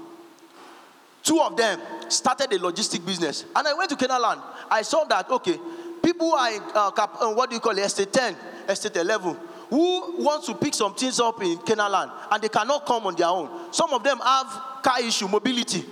[1.24, 3.46] Two of them started a logistic business.
[3.56, 4.42] And I went to Canaan land.
[4.70, 5.60] I saw that, okay,
[6.02, 8.36] People are in uh, cap, uh, what do you call it, estate 10,
[8.68, 9.38] estate 11,
[9.70, 13.16] who want to pick some things up in Canaan land and they cannot come on
[13.16, 13.72] their own.
[13.72, 14.48] Some of them have
[14.84, 15.86] car issue, mobility.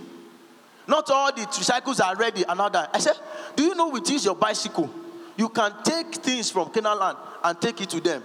[0.87, 2.89] Not all the tricycles are ready and all that.
[2.93, 3.15] I said,
[3.55, 4.89] Do you know with this your bicycle?
[5.39, 8.21] You can take things from Canaan land and take it to them.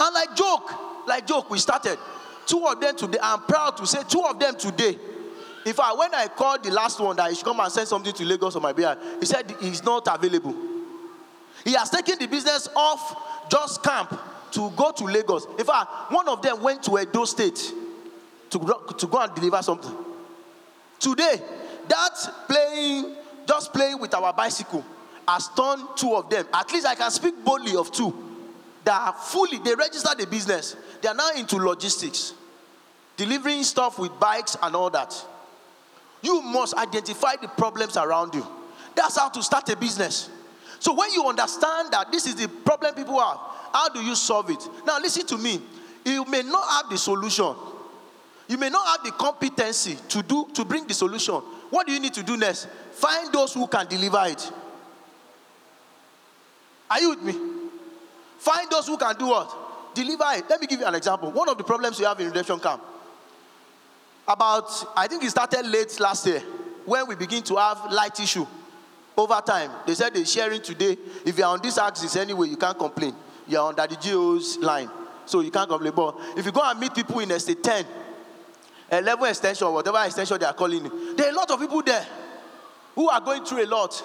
[0.00, 1.98] And like joke, like joke, we started.
[2.46, 3.18] Two of them today.
[3.22, 4.98] I'm proud to say two of them today.
[5.66, 8.10] In fact, when I called the last one that he should come and send something
[8.10, 10.56] to Lagos on my behalf, he said he's not available.
[11.62, 14.18] He has taken the business off just camp
[14.52, 15.46] to go to Lagos.
[15.58, 17.70] In fact, one of them went to Edo State
[18.48, 18.58] to,
[18.96, 19.94] to go and deliver something.
[20.98, 21.38] Today,
[21.86, 23.14] that playing,
[23.46, 24.82] just playing with our bicycle,
[25.28, 26.46] has turned two of them.
[26.52, 28.26] At least I can speak boldly of two
[28.84, 30.76] that are fully, they registered the business.
[31.02, 32.34] They are now into logistics,
[33.16, 35.12] delivering stuff with bikes and all that.
[36.22, 38.46] You must identify the problems around you.
[38.94, 40.30] That's how to start a business.
[40.78, 43.38] So when you understand that this is the problem people have,
[43.72, 44.68] how do you solve it?
[44.86, 45.60] Now listen to me.
[46.04, 47.54] You may not have the solution.
[48.48, 51.34] You may not have the competency to do to bring the solution.
[51.70, 52.68] What do you need to do next?
[52.92, 54.50] Find those who can deliver it.
[56.90, 57.34] Are you with me?
[58.38, 59.94] Find those who can do what?
[59.94, 60.44] Deliver it.
[60.48, 61.30] Let me give you an example.
[61.32, 62.82] One of the problems you have in redemption camp.
[64.28, 66.40] About, I think it started late last year
[66.84, 68.46] when we begin to have light issue
[69.16, 69.70] over time.
[69.86, 70.96] They said they're sharing today.
[71.24, 73.14] If you're on this axis anyway, you can't complain.
[73.46, 74.90] You're under the GO's line.
[75.24, 75.92] So you can't complain.
[75.94, 77.86] But if you go and meet people in estate 10,
[78.92, 82.06] 11 extension, whatever extension they are calling there are a lot of people there
[82.94, 84.02] who are going through a lot.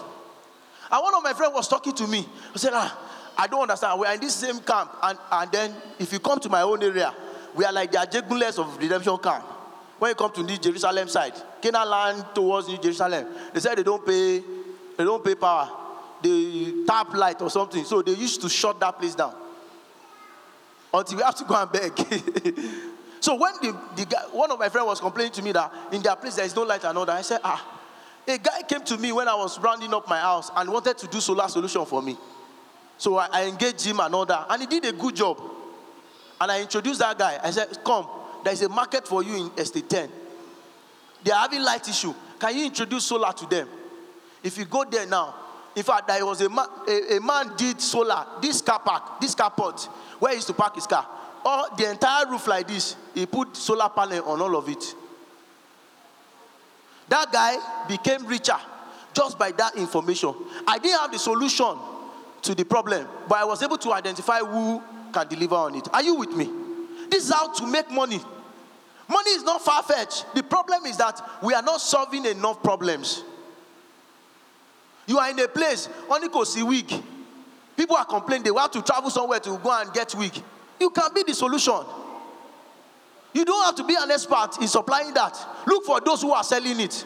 [0.91, 2.27] And one of my friends was talking to me.
[2.53, 2.97] He said, ah,
[3.37, 3.99] I don't understand.
[3.99, 4.91] We are in this same camp.
[5.01, 7.13] And, and then if you come to my own area,
[7.55, 9.45] we are like the Ajegunles of redemption camp.
[9.99, 13.83] When you come to the Jerusalem side, Canaan land towards New Jerusalem, they said they
[13.83, 14.39] don't pay,
[14.97, 15.69] they don't pay power.
[16.21, 17.83] They tap light or something.
[17.85, 19.35] So they used to shut that place down.
[20.93, 21.97] Until we have to go and beg.
[23.21, 26.01] so when the, the guy, one of my friends was complaining to me that in
[26.01, 27.80] their place there is no light and all that, I said, ah,
[28.27, 31.07] a guy came to me when I was rounding up my house and wanted to
[31.07, 32.17] do solar solution for me.
[32.97, 35.41] So I, I engaged him and all that, and he did a good job.
[36.39, 37.39] And I introduced that guy.
[37.43, 38.07] I said, Come,
[38.43, 40.09] there's a market for you in Estate 10.
[41.23, 42.13] They are having light issue.
[42.39, 43.67] Can you introduce solar to them?
[44.43, 45.35] If you go there now,
[45.75, 49.35] in fact, there was a man, a, a man did solar, this car park, this
[49.35, 49.81] car port,
[50.19, 51.07] where he used to park his car.
[51.45, 54.95] Or the entire roof like this, he put solar panel on all of it.
[57.11, 57.57] That guy
[57.89, 58.55] became richer
[59.13, 60.33] just by that information.
[60.65, 61.77] I didn't have the solution
[62.41, 65.89] to the problem, but I was able to identify who can deliver on it.
[65.91, 66.49] Are you with me?
[67.09, 68.21] This is how to make money.
[69.09, 70.25] Money is not far fetched.
[70.33, 73.25] The problem is that we are not solving enough problems.
[75.05, 76.93] You are in a place, only go see week.
[77.75, 80.41] People are complaining they want to travel somewhere to go and get weak.
[80.79, 81.83] You can be the solution.
[83.33, 85.37] You don't have to be an expert in supplying that.
[85.65, 87.05] Look for those who are selling it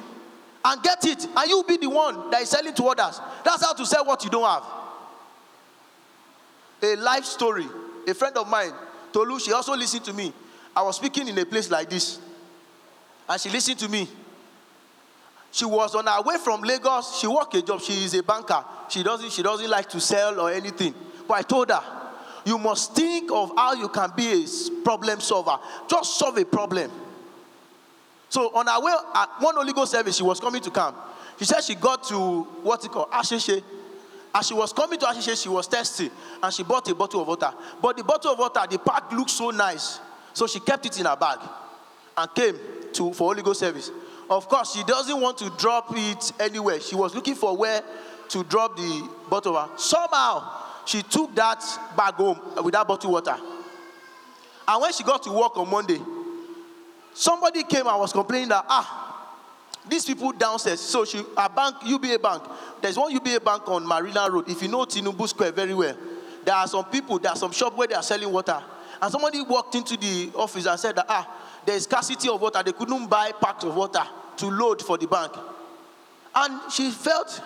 [0.64, 3.22] and get it, and you'll be the one that is selling to others.
[3.44, 4.64] That's how to sell what you don't have.
[6.82, 7.68] A life story.
[8.08, 8.72] A friend of mine,
[9.14, 10.34] Tolu, she also listened to me.
[10.76, 12.20] I was speaking in a place like this,
[13.30, 14.10] and she listened to me.
[15.52, 17.20] She was on her way from Lagos.
[17.20, 17.80] She worked a job.
[17.80, 18.64] She is a banker.
[18.90, 20.94] She doesn't, she doesn't like to sell or anything.
[21.28, 21.82] But I told her,
[22.46, 25.58] you must think of how you can be a problem solver.
[25.90, 26.92] Just solve a problem.
[28.30, 30.96] So on our way at one Holy Ghost service, she was coming to camp.
[31.40, 33.10] She said she got to what's it called?
[33.12, 33.64] Asheshe.
[34.34, 36.12] As she was coming to Asheshe, she was thirsty
[36.44, 37.52] and she bought a bottle of water.
[37.82, 40.00] But the bottle of water, the pack looked so nice.
[40.34, 41.40] So she kept it in her bag
[42.18, 42.60] and came
[42.94, 43.92] to for Holy Ghost service.
[44.30, 46.80] Of course, she doesn't want to drop it anywhere.
[46.80, 47.82] She was looking for where
[48.30, 49.82] to drop the bottle of water.
[49.82, 51.64] Somehow, she took that
[51.98, 53.36] bag home with that bottle water.
[54.68, 56.00] And when she got to work on Monday,
[57.14, 59.06] somebody came and was complaining that, ah,
[59.88, 62.44] these people downstairs, so she, a bank, UBA bank,
[62.82, 64.50] there's one UBA bank on Marina Road.
[64.50, 65.96] If you know Tinubu Square very well,
[66.44, 68.62] there are some people, there are some shop where they are selling water.
[69.02, 71.30] And somebody walked into the office and said that, ah,
[71.66, 72.62] there's scarcity of water.
[72.64, 74.04] They couldn't buy packs of water
[74.38, 75.32] to load for the bank.
[76.34, 77.42] And she felt,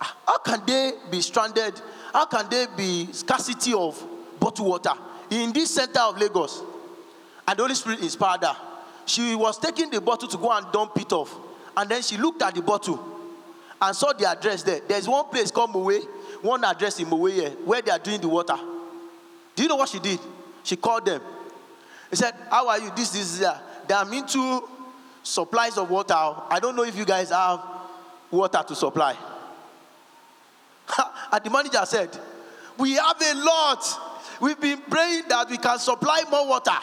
[0.00, 1.80] ah, how can they be stranded
[2.14, 4.00] how can there be scarcity of
[4.38, 4.92] bottled water
[5.30, 6.62] in this center of Lagos?
[7.46, 8.56] And the Holy Spirit inspired her.
[9.04, 11.34] She was taking the bottle to go and dump it off.
[11.76, 13.04] And then she looked at the bottle
[13.82, 14.80] and saw the address there.
[14.86, 15.90] There's one place called Mowe,
[16.40, 18.56] one address in Mowe here, where they are doing the water.
[19.56, 20.20] Do you know what she did?
[20.62, 21.20] She called them.
[22.10, 22.92] He said, How are you?
[22.94, 23.56] This, this, that.
[23.56, 24.68] Uh, they are into
[25.24, 26.14] supplies of water.
[26.14, 27.60] I don't know if you guys have
[28.30, 29.16] water to supply.
[31.32, 32.16] And the manager said,
[32.78, 33.84] We have a lot.
[34.40, 36.76] We've been praying that we can supply more water.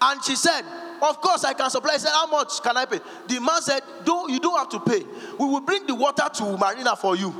[0.00, 0.62] And she said,
[1.02, 1.94] Of course, I can supply.
[1.94, 3.00] I said, How much can I pay?
[3.26, 5.04] The man said, don't, You don't have to pay.
[5.38, 7.30] We will bring the water to Marina for you.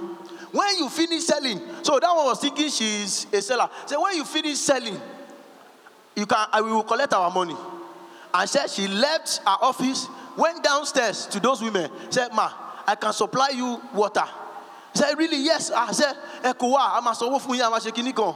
[0.50, 3.68] When you finish selling, so that one was thinking she's a seller.
[3.86, 4.96] So when you finish selling,
[6.14, 7.56] you can I will collect our money.
[8.32, 12.52] And said she left her office, went downstairs to those women, said, Ma,
[12.86, 14.24] I can supply you water.
[14.94, 15.44] Said, Really?
[15.44, 15.70] Yes.
[15.70, 17.14] I said, Ekowa, I'm a
[17.64, 18.34] I'm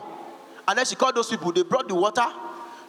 [0.69, 2.27] And then she called those people, they brought the water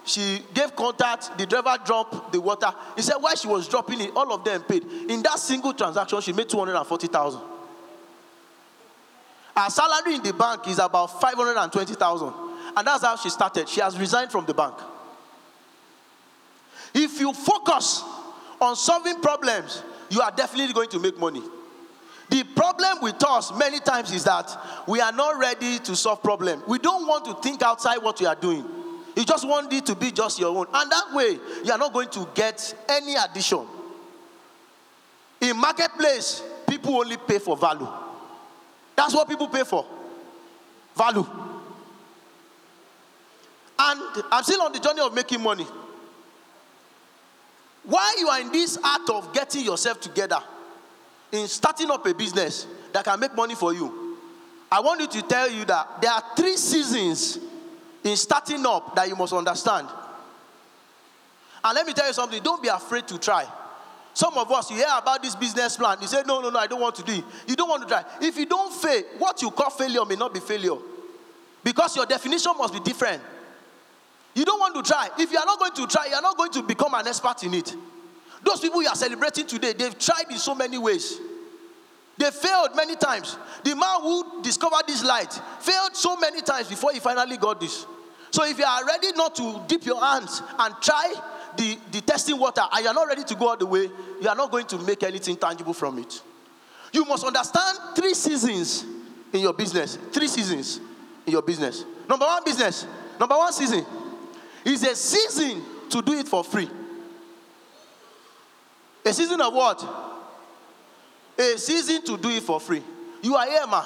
[0.10, 2.72] she gave contact, the driver dropped the water.
[2.96, 4.84] He said, while she was dropping it, all of them paid.
[4.84, 7.42] In that single transaction, she made 240,000.
[9.56, 12.34] Her salary in the bank is about 520,000.
[12.76, 13.68] And that's how she started.
[13.68, 14.76] She has resigned from the bank.
[16.94, 18.04] If you focus
[18.60, 21.44] on solving problems, you are definitely going to make money.
[22.30, 24.56] The problem with us many times is that
[24.88, 26.64] we are not ready to solve problems.
[26.68, 28.66] We don't want to think outside what we are doing.
[29.16, 30.68] You just want it to be just your own.
[30.74, 33.66] And that way, you are not going to get any addition.
[35.42, 37.88] In marketplace, people only pay for value.
[38.96, 39.86] That's what people pay for.
[40.96, 41.26] Value.
[43.80, 45.66] And I'm still on the journey of making money.
[47.84, 50.40] While you are in this art of getting yourself together,
[51.32, 54.18] in starting up a business that can make money for you,
[54.72, 57.40] I want you to tell you that there are three seasons
[58.04, 59.88] in starting up that you must understand.
[61.64, 63.46] And let me tell you something don't be afraid to try.
[64.14, 66.68] Some of us, you hear about this business plan, you say, No, no, no, I
[66.68, 67.24] don't want to do it.
[67.48, 68.04] You don't want to try.
[68.22, 70.76] If you don't fail, what you call failure may not be failure.
[71.64, 73.22] Because your definition must be different.
[74.34, 75.10] You don't want to try.
[75.18, 77.44] If you are not going to try, you are not going to become an expert
[77.44, 77.76] in it.
[78.44, 81.20] Those people you are celebrating today, they've tried in so many ways.
[82.18, 83.38] They failed many times.
[83.64, 87.86] The man who discovered this light failed so many times before he finally got this.
[88.32, 91.14] So if you are ready not to dip your hands and try
[91.58, 93.90] the, the testing water and you are not ready to go all the way,
[94.22, 96.22] you are not going to make anything tangible from it.
[96.92, 98.86] You must understand three seasons
[99.32, 99.98] in your business.
[100.12, 100.80] Three seasons
[101.26, 101.86] in your business.
[102.08, 102.86] Number one business.
[103.20, 103.86] Number one season
[104.66, 106.70] is a season to do it for free.
[109.10, 110.10] A season of what?
[111.40, 112.84] a season to do it for free.
[113.24, 113.84] You are here, ma.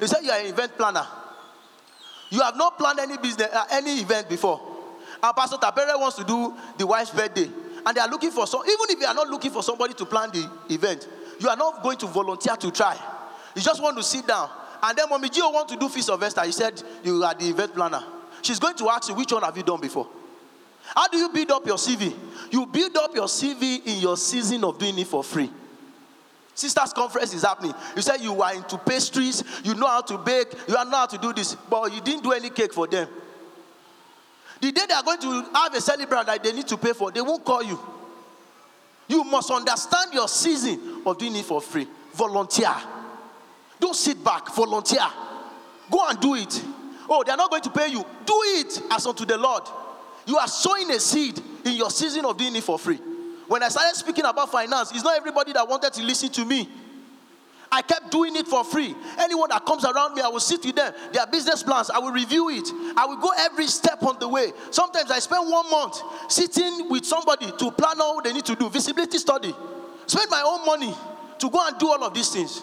[0.00, 1.06] You said you are an event planner.
[2.30, 4.60] You have not planned any business, uh, any event before.
[5.22, 7.48] And Pastor Tapere wants to do the wife's birthday,
[7.84, 8.62] and they are looking for some.
[8.64, 11.82] Even if you are not looking for somebody to plan the event, you are not
[11.82, 12.98] going to volunteer to try.
[13.54, 14.50] You just want to sit down.
[14.82, 16.44] And then Mommy G.O want to do Feast of Esther.
[16.44, 18.02] He said you are the event planner.
[18.42, 20.08] She's going to ask you which one have you done before.
[20.94, 22.14] How do you build up your CV?
[22.50, 25.50] You build up your CV in your season of doing it for free.
[26.54, 27.74] Sisters conference is happening.
[27.94, 31.18] You said you were into pastries, you know how to bake, you know how to
[31.18, 33.08] do this, but you didn't do any cake for them.
[34.60, 37.10] The day they are going to have a celebrant that they need to pay for,
[37.10, 37.78] they won't call you.
[39.08, 41.86] You must understand your season of doing it for free.
[42.14, 42.74] Volunteer.
[43.78, 45.06] Don't sit back, volunteer.
[45.90, 46.64] Go and do it.
[47.08, 48.04] Oh, they are not going to pay you.
[48.24, 49.62] Do it as unto the Lord.
[50.26, 52.98] You are sowing a seed in your season of doing it for free.
[53.46, 56.68] When I started speaking about finance, it's not everybody that wanted to listen to me.
[57.70, 58.94] I kept doing it for free.
[59.18, 60.92] Anyone that comes around me, I will sit with them.
[61.12, 62.68] Their business plans, I will review it.
[62.96, 64.52] I will go every step on the way.
[64.70, 68.68] Sometimes I spend one month sitting with somebody to plan all they need to do,
[68.68, 69.54] visibility study.
[70.06, 70.94] Spend my own money
[71.38, 72.62] to go and do all of these things.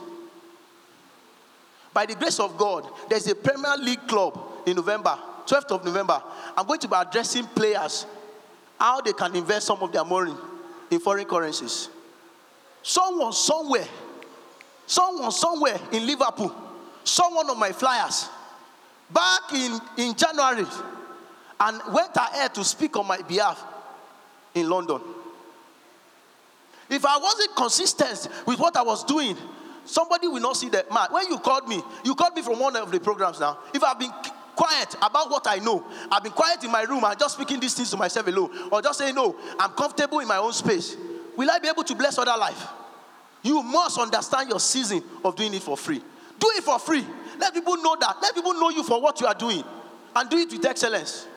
[1.93, 6.21] By the grace of God, there's a Premier League club in November, 12th of November.
[6.55, 8.05] I'm going to be addressing players
[8.79, 10.33] how they can invest some of their money
[10.91, 11.89] in foreign currencies.
[12.81, 13.87] Someone somewhere,
[14.85, 16.53] someone somewhere in Liverpool,
[17.03, 18.29] someone of my flyers,
[19.09, 20.65] back in, in January,
[21.59, 23.63] and went ahead to speak on my behalf
[24.53, 24.99] in London.
[26.89, 29.37] If I wasn't consistent with what I was doing,
[29.85, 31.07] somebody will not see that man.
[31.11, 33.59] When you called me, you called me from one of the programs now.
[33.73, 34.11] If I've been
[34.55, 35.85] quiet about what I know.
[36.11, 38.81] I've been quiet in my room and just speaking these things to myself alone, or
[38.81, 40.95] just saying, No, I'm comfortable in my own space.
[41.35, 42.67] Will I be able to bless other life?
[43.41, 45.99] You must understand your season of doing it for free.
[46.39, 47.05] Do it for free.
[47.39, 48.17] Let people know that.
[48.21, 49.63] Let people know you for what you are doing.
[50.15, 51.27] And do it with excellence.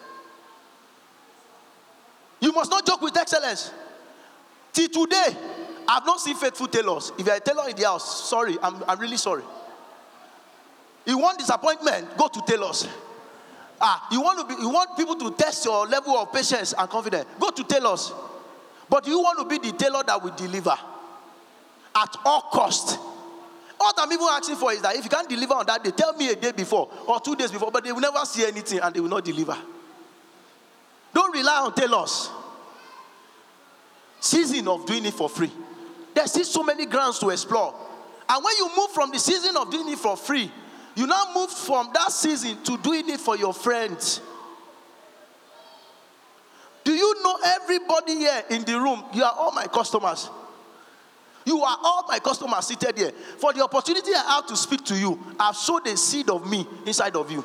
[2.40, 3.72] You must not joke with excellence.
[4.72, 5.36] Till today,
[5.88, 7.12] I've not seen faithful tailors.
[7.18, 9.42] If you're a tailor in the house, sorry, I'm, I'm really sorry.
[11.06, 12.86] You want disappointment, go to tailors.
[13.80, 16.88] Ah, you want to be, you want people to test your level of patience and
[16.88, 17.26] confidence.
[17.38, 18.12] Go to tailors.
[18.88, 20.76] But you want to be the tailor that will deliver
[21.94, 22.98] at all cost.
[23.78, 26.14] All I'm even asking for is that if you can't deliver on that day, tell
[26.14, 28.94] me a day before or two days before, but they will never see anything and
[28.94, 29.56] they will not deliver.
[31.12, 32.30] Don't rely on tailors.
[34.20, 35.50] Season of doing it for free.
[36.14, 37.74] There's still so many grounds to explore.
[38.28, 40.50] And when you move from the season of doing it for free,
[40.96, 44.20] you now move from that season to doing it for your friends.
[46.82, 49.04] Do you know everybody here in the room?
[49.12, 50.30] You are all my customers.
[51.44, 53.12] You are all my customers seated here.
[53.38, 56.66] For the opportunity I have to speak to you, I've sowed a seed of me
[56.86, 57.44] inside of you.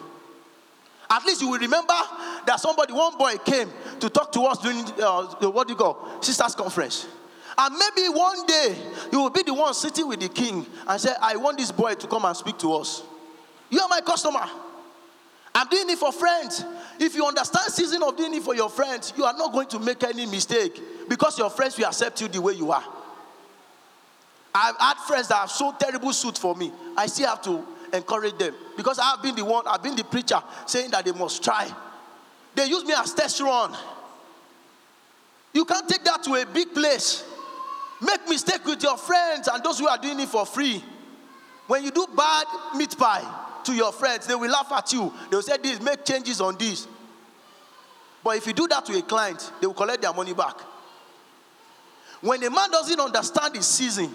[1.09, 1.93] At least you will remember
[2.45, 6.21] that somebody, one boy came to talk to us during uh, what do you call
[6.21, 7.05] sisters conference.
[7.57, 8.77] And maybe one day
[9.11, 11.95] you will be the one sitting with the king and say, I want this boy
[11.95, 13.03] to come and speak to us.
[13.71, 14.45] You are my customer.
[15.55, 16.63] I'm doing it for friends.
[16.99, 19.79] If you understand season of doing it for your friends, you are not going to
[19.79, 22.83] make any mistake because your friends will accept you the way you are.
[24.53, 26.71] I've had friends that have so terrible suit for me.
[26.97, 30.41] I still have to encourage them because I've been the one, I've been the preacher
[30.65, 31.73] saying that they must try.
[32.53, 33.75] They use me as test run.
[35.53, 37.23] You can't take that to a big place.
[38.01, 40.83] Make mistake with your friends and those who are doing it for free.
[41.67, 42.45] When you do bad
[42.75, 45.13] meat pie to your friends, they will laugh at you.
[45.29, 46.87] They will say, This, make changes on this.
[48.23, 50.59] But if you do that to a client, they will collect their money back.
[52.21, 54.13] When a man doesn't understand his season,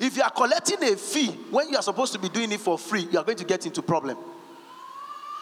[0.00, 2.78] if you are collecting a fee when you are supposed to be doing it for
[2.78, 4.16] free, you are going to get into problem.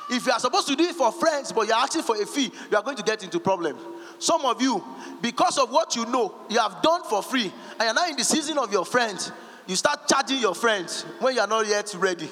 [0.08, 2.50] If you are supposed to do it for friends, but you're asking for a fee,
[2.70, 3.76] you are going to get into problem.
[4.18, 4.82] Some of you,
[5.20, 8.24] because of what you know, you have done for free, and you're now in the
[8.24, 9.32] season of your friends,
[9.66, 12.30] you start charging your friends when you are not yet ready.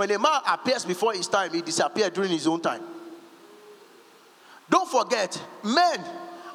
[0.00, 2.80] When a man appears before his time, he disappears during his own time.
[4.70, 6.00] Don't forget, men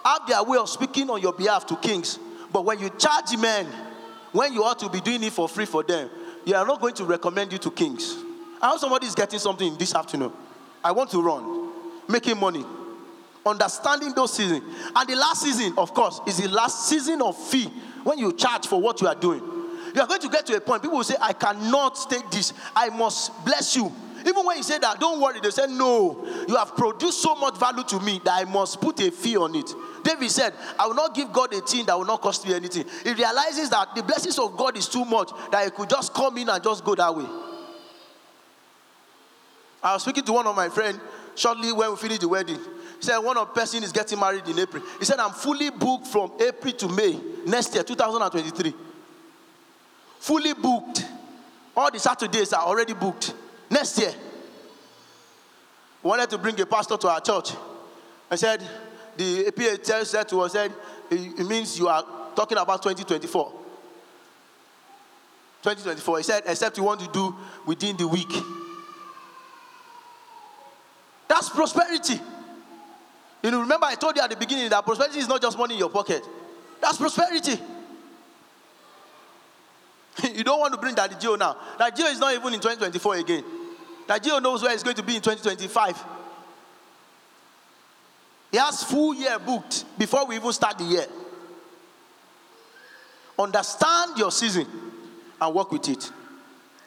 [0.04, 2.18] have their way of speaking on your behalf to kings,
[2.52, 3.68] but when you charge men,
[4.32, 6.10] when you ought to be doing it for free for them,
[6.44, 8.16] you are not going to recommend you to kings.
[8.60, 10.32] I hope somebody is getting something this afternoon.
[10.84, 11.72] I want to run,
[12.10, 12.66] making money,
[13.46, 14.64] understanding those seasons.
[14.96, 17.68] And the last season, of course, is the last season of fee
[18.04, 19.55] when you charge for what you are doing.
[19.96, 22.54] You are going to get to a point, people will say, I cannot take this.
[22.76, 23.92] I must bless you.
[24.28, 27.58] Even when you say that, don't worry, they say, No, you have produced so much
[27.58, 29.72] value to me that I must put a fee on it.
[30.04, 32.86] David said, I will not give God a thing that will not cost me anything.
[33.04, 36.38] He realizes that the blessings of God is too much that he could just come
[36.40, 37.26] in and just go that way.
[39.82, 41.00] I was speaking to one of my friends
[41.36, 42.58] shortly when we finished the wedding.
[42.58, 44.84] He said, One of person is getting married in April.
[45.00, 48.74] He said, I'm fully booked from April to May next year, 2023.
[50.20, 51.06] Fully booked.
[51.76, 53.34] All the Saturdays are already booked.
[53.70, 54.14] Next year.
[56.02, 57.52] wanted to bring a pastor to our church.
[58.30, 58.64] I said,
[59.18, 60.72] the APA said to us, said,
[61.10, 62.04] it means you are
[62.36, 63.52] talking about 2024.
[65.64, 66.18] 2024.
[66.18, 67.36] He said, except you want to do
[67.66, 68.32] within the week.
[71.28, 72.20] That's prosperity.
[73.42, 75.76] You know, remember I told you at the beginning that prosperity is not just money
[75.76, 76.24] in your pocket.
[76.82, 77.60] That's prosperity.
[80.34, 81.58] you don't want to bring that G.O now.
[81.78, 83.44] That G.O is not even in 2024 again.
[84.08, 86.04] That G.O knows where it's going to be in 2025.
[88.52, 91.06] He has full year booked before we even start the year.
[93.38, 94.66] Understand your season
[95.42, 96.12] and work with it.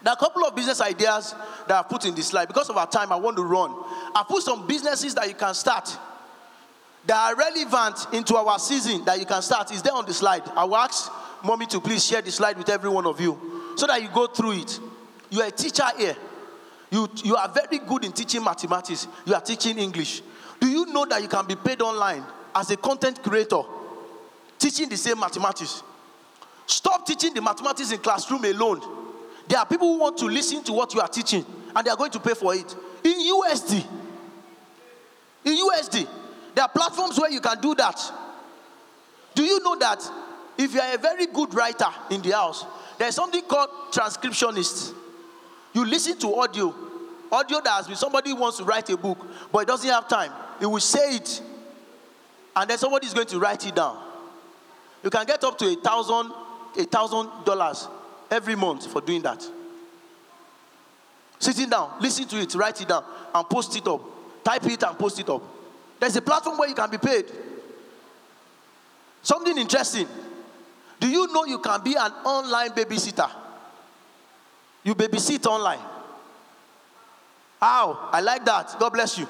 [0.03, 1.35] There are a couple of business ideas
[1.66, 2.47] that I put in this slide.
[2.47, 3.70] Because of our time, I want to run.
[4.14, 5.95] I put some businesses that you can start
[7.07, 9.72] that are relevant into our season that you can start.
[9.72, 10.43] Is there on the slide?
[10.55, 11.11] I will ask
[11.45, 14.26] mommy to please share the slide with every one of you so that you go
[14.26, 14.80] through it.
[15.30, 16.16] You are a teacher here.
[16.91, 19.07] You, you are very good in teaching mathematics.
[19.26, 20.22] You are teaching English.
[20.59, 22.24] Do you know that you can be paid online
[22.55, 23.62] as a content creator
[24.59, 25.82] teaching the same mathematics?
[26.66, 28.80] Stop teaching the mathematics in classroom alone.
[29.47, 31.97] There are people who want to listen to what you are teaching and they are
[31.97, 32.74] going to pay for it.
[33.05, 33.86] In USD.
[35.45, 36.07] In USD.
[36.55, 37.99] There are platforms where you can do that.
[39.34, 40.03] Do you know that
[40.59, 42.67] if you are a very good writer in the house,
[42.99, 44.93] there's something called transcriptionist.
[45.73, 46.75] You listen to audio,
[47.31, 49.19] audio that has been somebody wants to write a book,
[49.53, 50.33] but it doesn't have time.
[50.59, 51.41] He will say it,
[52.57, 54.03] and then somebody is going to write it down.
[55.05, 56.33] You can get up to a thousand,
[56.77, 57.87] a thousand dollars
[58.29, 59.47] every month for doing that.
[61.39, 64.01] Sitting down, listen to it, write it down, and post it up.
[64.43, 65.43] Type it and post it up.
[66.01, 67.27] There's a platform where you can be paid.
[69.23, 70.09] Something interesting.
[71.01, 73.30] Do you know you can be an online babysitter?
[74.82, 75.80] You babysit online.
[77.61, 78.09] How?
[78.12, 78.76] I like that.
[78.78, 79.26] God bless you.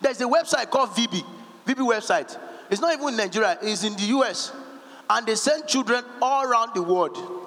[0.00, 1.22] There's a website called VB.
[1.66, 2.38] VB website.
[2.70, 4.52] It's not even in Nigeria, it's in the US.
[5.08, 7.40] And they send children all around the world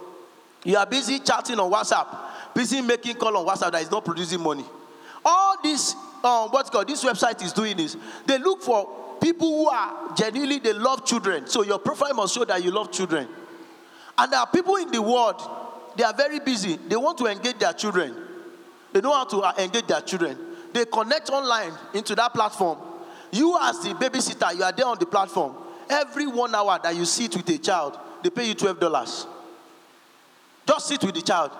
[0.66, 2.08] You are busy chatting on WhatsApp,
[2.54, 4.66] busy making call on WhatsApp that is not producing money.
[5.26, 8.90] All this, um, what's called this website is doing is they look for
[9.24, 11.48] people who are genuinely they love children.
[11.48, 13.28] So your profile must show that you love children.
[14.18, 15.42] And there are people in the world,
[15.96, 16.76] they are very busy.
[16.76, 18.16] They want to engage their children.
[18.92, 20.38] They know how to uh, engage their children.
[20.74, 22.78] They connect online into that platform.
[23.32, 25.56] You, as the babysitter, you are there on the platform.
[25.90, 29.28] Every one hour that you sit with a child, they pay you $12.
[30.68, 31.52] Just sit with the child.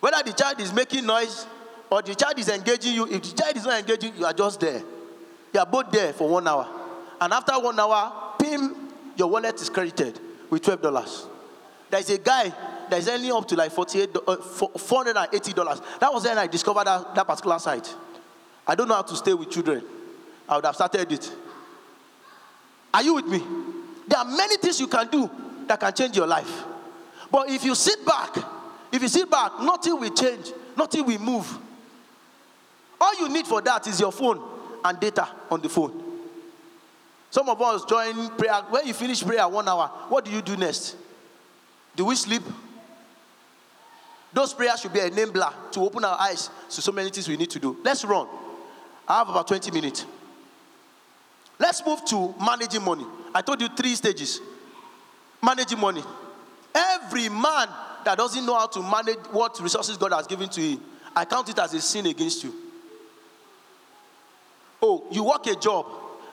[0.00, 1.46] Whether the child is making noise
[1.90, 4.60] or the child is engaging you, if the child is not engaging, you are just
[4.60, 4.82] there.
[5.52, 6.68] You are both there for one hour.
[7.20, 10.18] And after one hour, pim, your wallet is credited
[10.50, 11.26] with $12.
[11.90, 12.52] There's a guy
[12.88, 15.98] that is earning up to like 48, uh, $480.
[16.00, 17.94] That was when I discovered that, that particular site.
[18.66, 19.82] I don't know how to stay with children.
[20.48, 21.32] I would have started it.
[22.94, 23.42] Are you with me?
[24.08, 25.30] There are many things you can do
[25.66, 26.64] that can change your life.
[27.30, 28.36] But if you sit back,
[28.92, 31.58] if you sit back, nothing will change, nothing will move.
[33.00, 34.51] All you need for that is your phone
[34.84, 36.02] and data on the phone.
[37.30, 38.62] Some of us join prayer.
[38.68, 40.96] When you finish prayer one hour, what do you do next?
[41.96, 42.42] Do we sleep?
[44.32, 47.36] Those prayers should be a blur to open our eyes to so many things we
[47.36, 47.78] need to do.
[47.84, 48.26] Let's run.
[49.06, 50.06] I have about 20 minutes.
[51.58, 53.06] Let's move to managing money.
[53.34, 54.40] I told you three stages.
[55.42, 56.02] Managing money.
[56.74, 57.68] Every man
[58.04, 60.80] that doesn't know how to manage what resources God has given to him,
[61.14, 62.54] I count it as a sin against you.
[64.82, 65.86] Oh, you work a job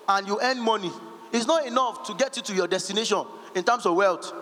[0.07, 0.91] and you earn money.
[1.31, 3.23] It's not enough to get you to your destination
[3.53, 4.33] in terms of wealth.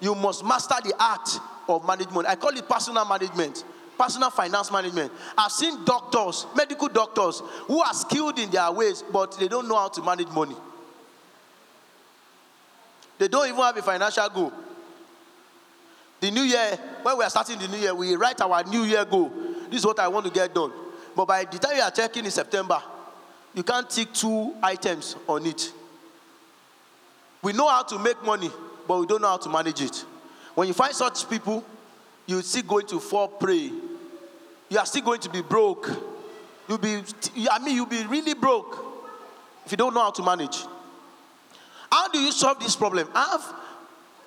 [0.00, 1.28] You must master the art
[1.68, 2.28] of management.
[2.28, 3.64] I call it personal management,
[3.98, 5.10] personal finance management.
[5.36, 9.76] I've seen doctors, medical doctors, who are skilled in their ways, but they don't know
[9.76, 10.54] how to manage money.
[13.18, 14.52] They don't even have a financial goal.
[16.20, 19.04] The new year, when we are starting the new year, we write our new year
[19.04, 19.32] goal.
[19.70, 20.72] This is what I want to get done.
[21.16, 22.80] But by the time you are checking in September,
[23.56, 25.72] you can't tick two items on it.
[27.42, 28.50] We know how to make money,
[28.86, 30.04] but we don't know how to manage it.
[30.54, 31.64] When you find such people,
[32.26, 33.70] you're still going to fall prey.
[34.68, 35.90] You are still going to be broke.
[36.68, 37.02] You'll be,
[37.50, 38.84] I mean, you'll be really broke
[39.64, 40.58] if you don't know how to manage.
[41.90, 43.08] How do you solve this problem?
[43.14, 43.54] I have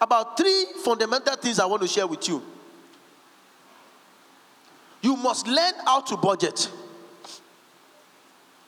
[0.02, 2.42] about three fundamental things I want to share with you.
[5.02, 6.70] You must learn how to budget.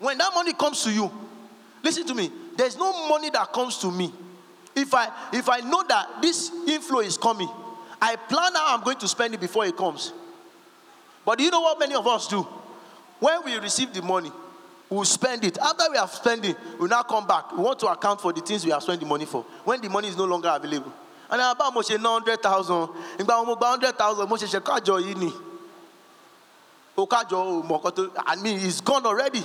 [0.01, 1.09] When that money comes to you,
[1.83, 4.11] listen to me, there's no money that comes to me.
[4.75, 7.49] If I if I know that this inflow is coming,
[8.01, 10.11] I plan how I'm going to spend it before it comes.
[11.23, 12.41] But do you know what many of us do?
[13.19, 14.31] When we receive the money,
[14.89, 15.59] we'll spend it.
[15.59, 17.51] After we have spent it, we'll now come back.
[17.55, 19.89] We want to account for the things we have spent the money for when the
[19.89, 20.91] money is no longer available
[21.31, 24.99] and about mo ṣe ná hundred thousand ìgbà wọn hundred thousand mo ṣẹ̀ṣẹ̀ kájọ
[27.07, 29.43] kájọ o mọ̀ kan I mean it's gone already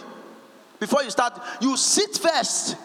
[0.78, 2.76] before you start you sit first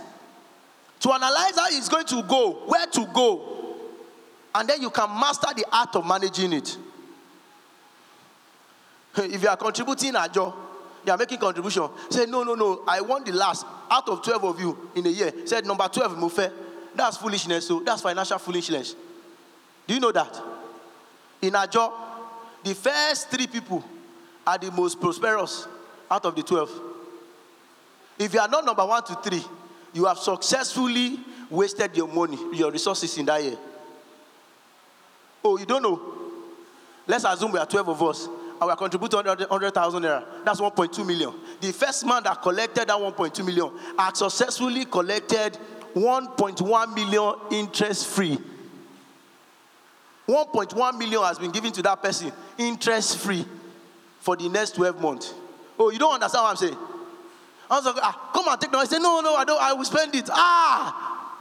[1.00, 3.76] to analyze how it's going to go where to go
[4.56, 6.78] and then you can master the art of managing it
[9.18, 10.54] if you are contributing ajo
[11.06, 14.44] you are making contribution say no no no I want the last out of twelve
[14.44, 16.52] of you in a year said number twelve mo fẹ́
[16.96, 17.68] that's foolishness.
[17.68, 18.96] So that's financial foolishness.
[19.88, 20.42] Do you know that?
[21.42, 21.94] In ajo,
[22.64, 23.84] the first three people
[24.46, 25.68] are the most prosperous
[26.10, 26.70] out of the 12.
[28.22, 29.44] If you are not number one to three,
[29.94, 31.20] you have successfully
[31.50, 33.58] wasted your money, your resources in that year.
[35.44, 36.00] Oh, you don't know?
[37.08, 40.24] Let's assume we are 12 of us and we are contributing 100,000 naira.
[40.46, 41.34] That's 1.2 million.
[41.60, 45.58] The first man that collected that 1.2 million had successfully collected
[45.96, 48.38] 1.1 million interest free.
[50.28, 53.44] 1.1 million has been given to that person interest free
[54.20, 55.34] for the next 12 months.
[55.80, 56.78] Oh, you don't understand what I'm saying?
[57.72, 58.78] I was like, ah, come and take that.
[58.80, 60.30] I said, no, no, I don't, I will spend it.
[60.30, 61.40] Ah,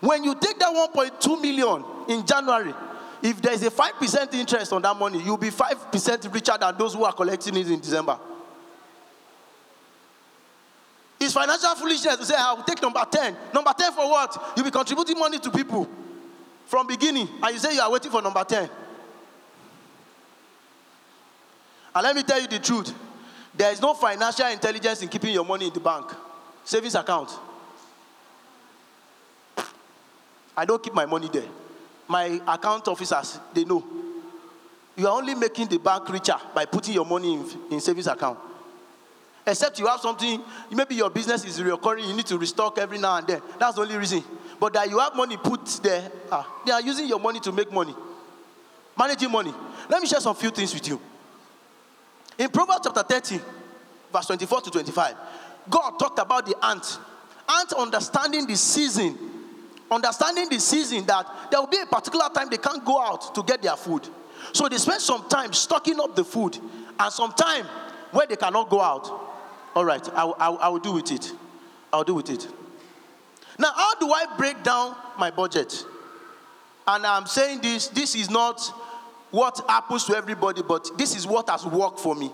[0.00, 2.74] when you take that 1.2 million in January,
[3.22, 7.04] if there's a 5% interest on that money, you'll be 5% richer than those who
[7.04, 8.18] are collecting it in December.
[11.20, 13.36] It's financial foolishness to say, I will take number 10.
[13.52, 14.52] Number 10 for what?
[14.56, 15.88] You'll be contributing money to people
[16.64, 18.68] from beginning, and you say you are waiting for number 10.
[21.94, 22.94] And let me tell you the truth.
[23.56, 26.12] There is no financial intelligence in keeping your money in the bank,
[26.64, 27.30] savings account.
[30.56, 31.48] I don't keep my money there.
[32.08, 33.84] My account officers, they know.
[34.96, 38.38] You are only making the bank richer by putting your money in, in savings account.
[39.46, 40.42] Except you have something,
[40.72, 43.42] maybe your business is recurring, you need to restock every now and then.
[43.58, 44.24] That's the only reason.
[44.58, 47.70] But that you have money put there, ah, they are using your money to make
[47.70, 47.94] money.
[48.98, 49.54] Managing money.
[49.88, 51.00] Let me share some few things with you.
[52.38, 53.40] In Proverbs chapter 30,
[54.12, 55.14] verse 24 to 25,
[55.70, 56.98] God talked about the ant.
[57.48, 59.18] Ant understanding the season,
[59.90, 63.42] understanding the season that there will be a particular time they can't go out to
[63.42, 64.08] get their food.
[64.52, 66.58] So they spend some time stocking up the food
[66.98, 67.64] and some time
[68.10, 69.08] where they cannot go out.
[69.74, 71.32] All right, I, I, I will do with it.
[71.92, 72.46] I'll do with it.
[73.58, 75.84] Now, how do I break down my budget?
[76.86, 78.72] And I'm saying this, this is not
[79.36, 82.30] what happens to everybody, but this is what has worked for me.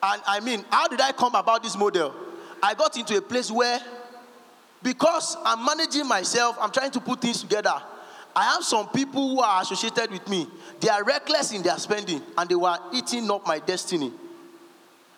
[0.00, 2.14] And I mean, how did I come about this model?
[2.62, 3.80] I got into a place where,
[4.84, 7.74] because I'm managing myself, I'm trying to put things together.
[8.36, 10.46] I have some people who are associated with me.
[10.78, 14.12] They are reckless in their spending and they were eating up my destiny.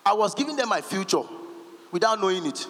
[0.06, 1.22] I was giving them my future
[1.92, 2.66] without knowing it.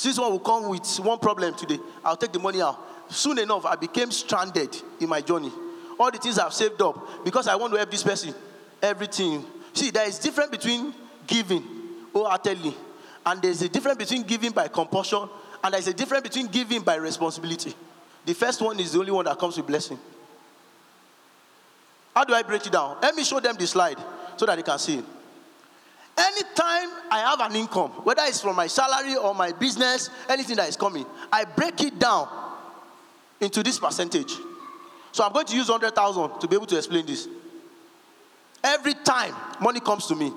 [0.00, 1.80] This one will come with one problem today.
[2.04, 2.78] I'll take the money out.
[3.08, 5.50] Soon enough, I became stranded in my journey.
[5.98, 8.34] All the things I've saved up because I want to help this person.
[8.82, 9.44] Everything.
[9.72, 10.94] See, there is a difference between
[11.26, 11.62] giving
[12.14, 12.74] oh, wholeheartedly,
[13.26, 15.28] and there's a difference between giving by compulsion,
[15.62, 17.74] and there's a difference between giving by responsibility.
[18.24, 19.98] The first one is the only one that comes with blessing.
[22.14, 22.98] How do I break it down?
[23.02, 23.98] Let me show them the slide
[24.36, 25.04] so that they can see it.
[26.16, 30.68] Anytime I have an income, whether it's from my salary or my business, anything that
[30.68, 32.28] is coming, I break it down
[33.40, 34.32] into this percentage.
[35.14, 37.28] So I'm going to use 100,000 to be able to explain this.
[38.64, 40.32] Every time money comes to me,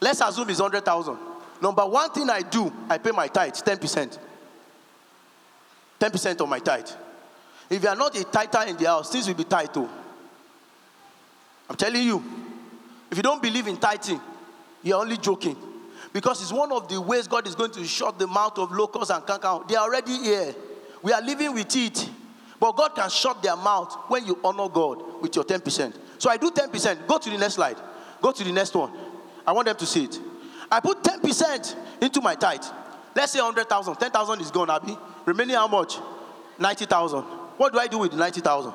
[0.00, 1.18] let's assume it's 100,000.
[1.60, 4.18] Number one thing I do, I pay my tithe, 10%.
[6.00, 6.88] 10% of my tithe.
[7.68, 9.86] If you are not a tither in the house, things will be tight too.
[11.68, 12.24] I'm telling you.
[13.10, 14.22] If you don't believe in tithing,
[14.82, 15.56] you're only joking.
[16.14, 19.10] Because it's one of the ways God is going to shut the mouth of locusts
[19.10, 19.58] and canker.
[19.68, 20.54] They are already here.
[21.02, 22.08] We are living with it.
[22.60, 25.94] But God can shut their mouth when you honor God with your 10%.
[26.18, 27.06] So I do 10%.
[27.06, 27.78] Go to the next slide.
[28.20, 28.92] Go to the next one.
[29.46, 30.20] I want them to see it.
[30.70, 32.62] I put 10% into my tithe.
[33.16, 33.96] Let's say 100,000.
[33.96, 34.96] 10,000 is gone, Abby.
[35.24, 35.96] Remaining how much?
[36.58, 37.22] 90,000.
[37.56, 38.72] What do I do with 90,000?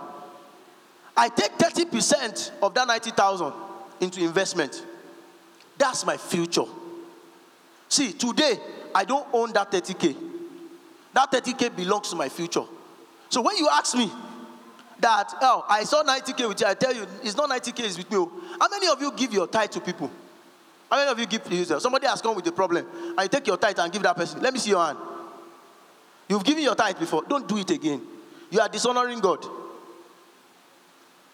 [1.15, 3.53] I take 30% of that 90,000
[4.01, 4.83] into investment.
[5.77, 6.65] That's my future.
[7.87, 8.59] See, today,
[8.93, 10.15] I don't own that 30K.
[11.13, 12.63] That 30K belongs to my future.
[13.35, 14.09] So when you ask me
[15.01, 18.09] that, oh, I saw 90K with you, I tell you, it's not 90K, it's with
[18.09, 18.15] me.
[18.15, 18.31] Oh.
[18.57, 20.09] How many of you give your tithe to people?
[20.89, 21.81] How many of you give to yourself?
[21.81, 24.41] Somebody has come with a problem, and you take your tithe and give that person.
[24.41, 24.97] Let me see your hand.
[26.29, 27.25] You've given your tithe before.
[27.27, 28.01] Don't do it again.
[28.49, 29.45] You are dishonoring God.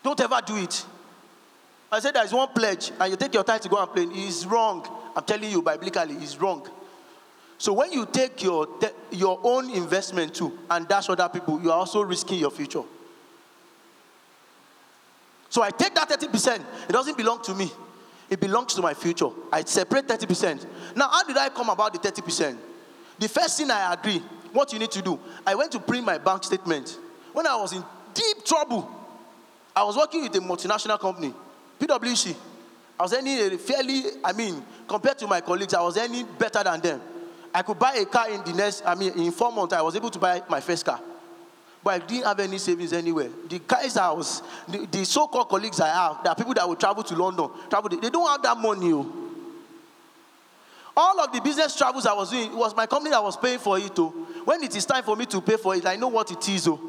[0.02, 0.84] Don't ever do it.
[1.92, 4.06] I said there is one pledge, and you take your tithe to go and play.
[4.06, 4.88] It's wrong.
[5.16, 6.68] I'm telling you, biblically, it's wrong.
[7.62, 8.68] So when you take your,
[9.12, 12.82] your own investment too and dash other people, you are also risking your future.
[15.48, 16.60] So I take that 30%.
[16.90, 17.70] It doesn't belong to me.
[18.32, 19.30] It belongs to my future.
[19.52, 20.66] I separate 30%.
[20.96, 22.58] Now, how did I come about the 30%?
[23.20, 26.18] The first thing I agree, what you need to do, I went to print my
[26.18, 26.98] bank statement.
[27.32, 27.84] When I was in
[28.16, 28.90] deep trouble,
[29.76, 31.32] I was working with a multinational company.
[31.80, 32.36] PwC.
[33.00, 36.82] I was earning fairly, I mean, compared to my colleagues, I was earning better than
[36.82, 37.02] them.
[37.54, 39.96] I could buy a car in the next, I mean, in four months, I was
[39.96, 41.02] able to buy my first car.
[41.84, 43.30] But I didn't have any savings anywhere.
[43.50, 46.76] The guys I was, the, the so-called colleagues I have, there are people that will
[46.76, 48.94] travel to London, travel, they don't have that money.
[48.94, 49.12] Oh.
[50.96, 53.60] All of the business travels I was doing, it was my company that was paying
[53.60, 53.98] for it.
[53.98, 54.10] Oh.
[54.46, 56.68] When it is time for me to pay for it, I know what it is.
[56.68, 56.80] Oh.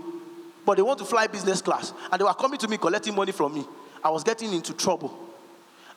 [0.65, 1.93] But they want to fly business class.
[2.11, 3.65] And they were coming to me collecting money from me.
[4.05, 5.19] I was getting into trouble.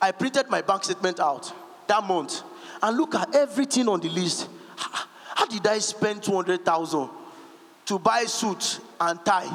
[0.02, 1.54] I printed my bank statement out
[1.88, 2.42] that month
[2.82, 4.50] and look at everything on the list.
[4.78, 7.10] How, did I spend 200,000
[7.86, 9.48] to buy suit and tie?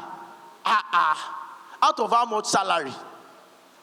[0.64, 1.37] Ah, ah.
[1.83, 2.93] Out of how much salary?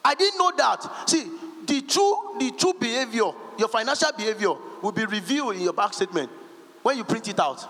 [0.04, 1.08] I didn't know that.
[1.08, 1.30] See,
[1.66, 6.30] the true, the true behavior, your financial behavior will be revealed in your bank statement
[6.82, 7.60] when you print it out.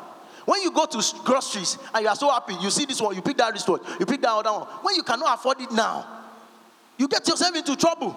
[0.45, 3.23] When you go to groceries and you are so happy, you see this one, you
[3.23, 4.67] pick that wristwatch, you pick that other one.
[4.83, 6.07] When you cannot afford it now,
[6.97, 8.17] you get yourself into trouble.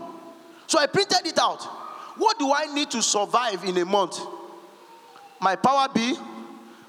[0.68, 1.62] So I printed it out.
[2.18, 4.20] What do I need to survive in a month?
[5.42, 6.18] My power bill,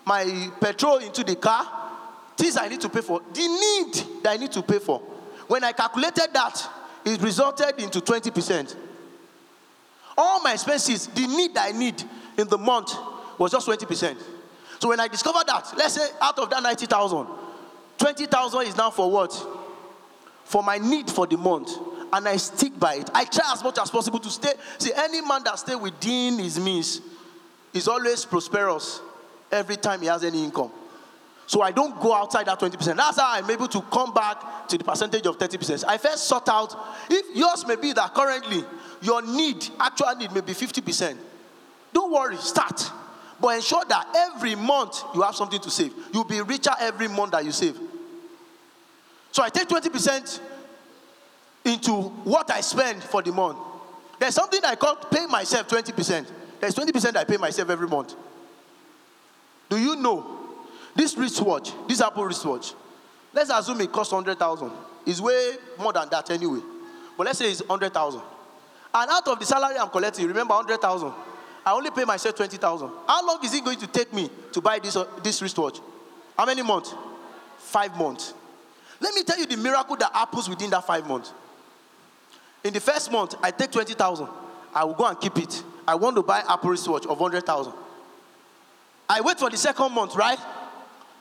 [0.04, 1.66] my petrol into the car,
[2.36, 4.98] things I need to pay for, the need that I need to pay for.
[5.48, 6.70] When I calculated that,
[7.04, 8.76] it resulted into 20%.
[10.16, 12.02] All my expenses, the need that I need
[12.38, 12.94] in the month
[13.38, 14.16] was just 20%.
[14.78, 17.26] So when I discovered that, let's say out of that 90,000,
[17.98, 19.32] 20,000 is now for what?
[20.52, 21.70] for my need for the month
[22.12, 23.10] and I stick by it.
[23.14, 24.52] I try as much as possible to stay.
[24.76, 27.00] See, any man that stay within his means
[27.72, 29.00] is always prosperous
[29.50, 30.70] every time he has any income.
[31.46, 32.96] So I don't go outside that 20%.
[32.96, 35.84] That's how I'm able to come back to the percentage of 30%.
[35.86, 36.74] I first sort out
[37.10, 38.64] if yours may be that currently
[39.02, 41.16] your need, actual need, may be 50%.
[41.92, 42.90] Don't worry, start.
[43.40, 45.92] But ensure that every month you have something to save.
[46.12, 47.76] You'll be richer every month that you save.
[49.32, 50.40] So I take 20%
[51.64, 53.58] into what I spend for the month.
[54.18, 56.26] There's something I call pay myself 20%.
[56.62, 58.14] There's 20% I pay myself every month.
[59.68, 60.38] Do you know
[60.94, 62.74] this wristwatch, this Apple wristwatch,
[63.34, 64.70] let's assume it costs 100,000.
[65.04, 66.60] It's way more than that anyway.
[67.18, 68.22] But let's say it's 100,000.
[68.94, 71.12] And out of the salary I'm collecting, remember 100,000,
[71.66, 72.88] I only pay myself 20,000.
[73.08, 75.80] How long is it going to take me to buy this, uh, this wristwatch?
[76.38, 76.94] How many months?
[77.58, 78.34] Five months.
[79.00, 81.32] Let me tell you the miracle that happens within that five months.
[82.62, 84.28] In the first month, I take 20,000.
[84.72, 85.64] I will go and keep it.
[85.86, 87.72] I want to buy Apple wristwatch of 100,000.
[89.08, 90.38] I wait for the second month, right?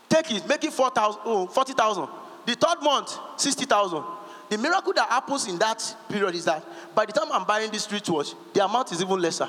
[0.07, 2.07] Take it, make it 4,000, oh, 40,000.
[2.45, 4.03] The third month, 60,000.
[4.49, 7.89] The miracle that happens in that period is that by the time I'm buying this
[7.91, 9.47] wristwatch, the amount is even lesser.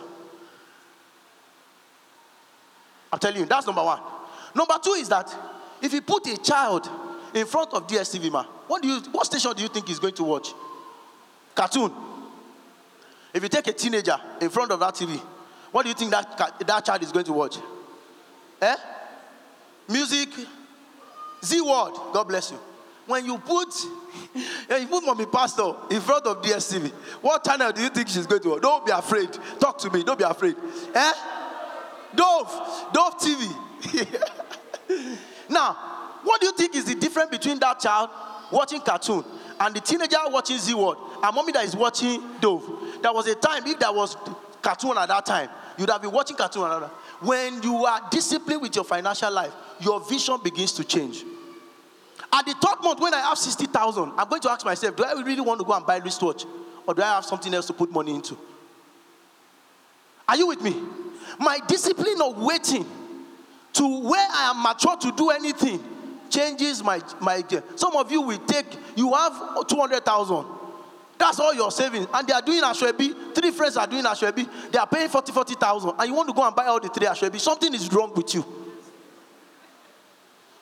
[3.13, 4.01] I'm telling you, that's number one.
[4.55, 5.35] Number two is that
[5.83, 6.89] if you put a child
[7.35, 10.15] in front of DSTV, ma, what do you, what station do you think he's going
[10.15, 10.55] to watch?
[11.55, 11.93] Cartoon.
[13.35, 15.19] If you take a teenager in front of that TV,
[15.71, 17.57] what do you think that, that child is going to watch?
[18.61, 18.77] Eh?
[19.89, 20.29] Music,
[21.45, 21.99] Zee World.
[22.13, 22.59] God bless you.
[23.07, 23.75] When you put,
[24.69, 28.27] when you put mommy pastor in front of DSTV, what channel do you think she's
[28.27, 28.63] going to watch?
[28.63, 29.33] Don't be afraid.
[29.59, 30.05] Talk to me.
[30.05, 30.55] Don't be afraid.
[30.95, 31.13] Eh?
[32.15, 34.19] Dove, Dove TV.
[35.49, 35.73] now,
[36.23, 38.11] what do you think is the difference between that child
[38.53, 39.25] watching cartoon
[39.59, 42.63] and the teenager watching Zee World and mommy that is watching Dove?
[43.03, 44.17] There was a time, if there was
[44.63, 46.91] cartoon at that time, you'd have been watching cartoon another.
[47.21, 51.25] When you are disciplined with your financial life, your vision begins to change.
[52.33, 55.13] At the third month, when I have 60,000, I'm going to ask myself, do I
[55.21, 56.45] really want to go and buy a wristwatch?
[56.87, 58.37] Or do I have something else to put money into?
[60.29, 60.81] Are you with me?
[61.39, 62.87] My discipline of waiting
[63.75, 65.83] to where I am mature to do anything
[66.31, 67.45] changes my, my
[67.77, 70.45] some of you will take you have 200,000
[71.23, 73.35] that's all you're saving and they are doing asoebi.
[73.35, 74.49] Three friends are doing asoebi.
[74.73, 77.07] They are paying 40 40,000 and you want to go and buy all the three
[77.07, 77.39] asoebi?
[77.39, 78.43] Something is wrong with you.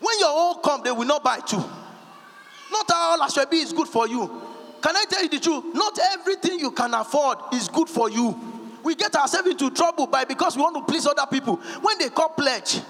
[0.01, 1.57] When your own come they will not buy two.
[1.57, 4.27] not all asoebi is good for you.
[4.83, 5.65] Can i tell you the truth?
[5.73, 8.39] Not everything you can afford is good for you.
[8.83, 11.57] We get ourselves into trouble by because we want to please other people.
[11.81, 12.81] When they call pledge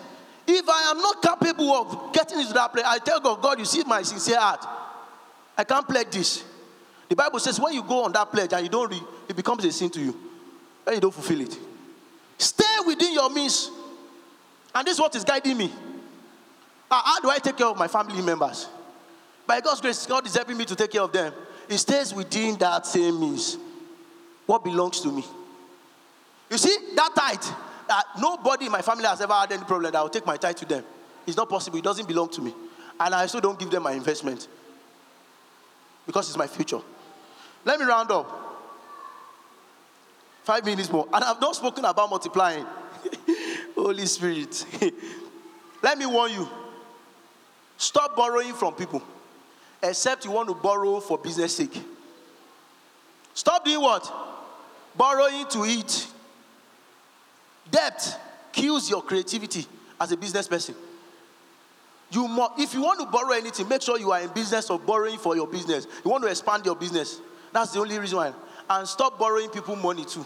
[0.47, 3.65] if I am not capable of getting into that place, I tell God, God, you
[3.65, 4.67] see my sincere heart.
[5.57, 6.45] I can't pledge this.
[7.11, 9.65] The Bible says when you go on that pledge and you don't read, it becomes
[9.65, 10.17] a sin to you.
[10.85, 11.59] When you don't fulfill it.
[12.39, 13.69] Stay within your means.
[14.73, 15.73] And this is what is guiding me.
[16.89, 18.69] Ah, how do I take care of my family members?
[19.45, 21.33] By God's grace, God is helping me to take care of them.
[21.69, 23.59] It stays within that same means.
[24.47, 25.25] What belongs to me?
[26.49, 27.57] You see, that tithe,
[27.89, 30.57] that nobody in my family has ever had any problem I will take my tithe
[30.57, 30.85] to them.
[31.27, 31.79] It's not possible.
[31.79, 32.55] It doesn't belong to me.
[33.01, 34.47] And I still don't give them my investment
[36.07, 36.81] because it's my future.
[37.65, 38.37] Let me round up.
[40.45, 41.07] Five minutes more.
[41.13, 42.67] And I've not spoken about multiplying.
[43.75, 44.65] Holy Spirit.
[45.83, 46.49] Let me warn you.
[47.77, 49.03] Stop borrowing from people,
[49.83, 51.83] except you want to borrow for business sake.
[53.33, 54.13] Stop doing what?
[54.97, 56.09] Borrowing to eat,
[57.71, 58.21] Debt
[58.53, 59.67] kills your creativity
[60.01, 60.75] as a business person.
[62.11, 65.19] You if you want to borrow anything, make sure you are in business of borrowing
[65.19, 65.87] for your business.
[66.05, 67.21] You want to expand your business.
[67.53, 68.33] That's the only reason why.
[68.69, 70.25] And stop borrowing people money too.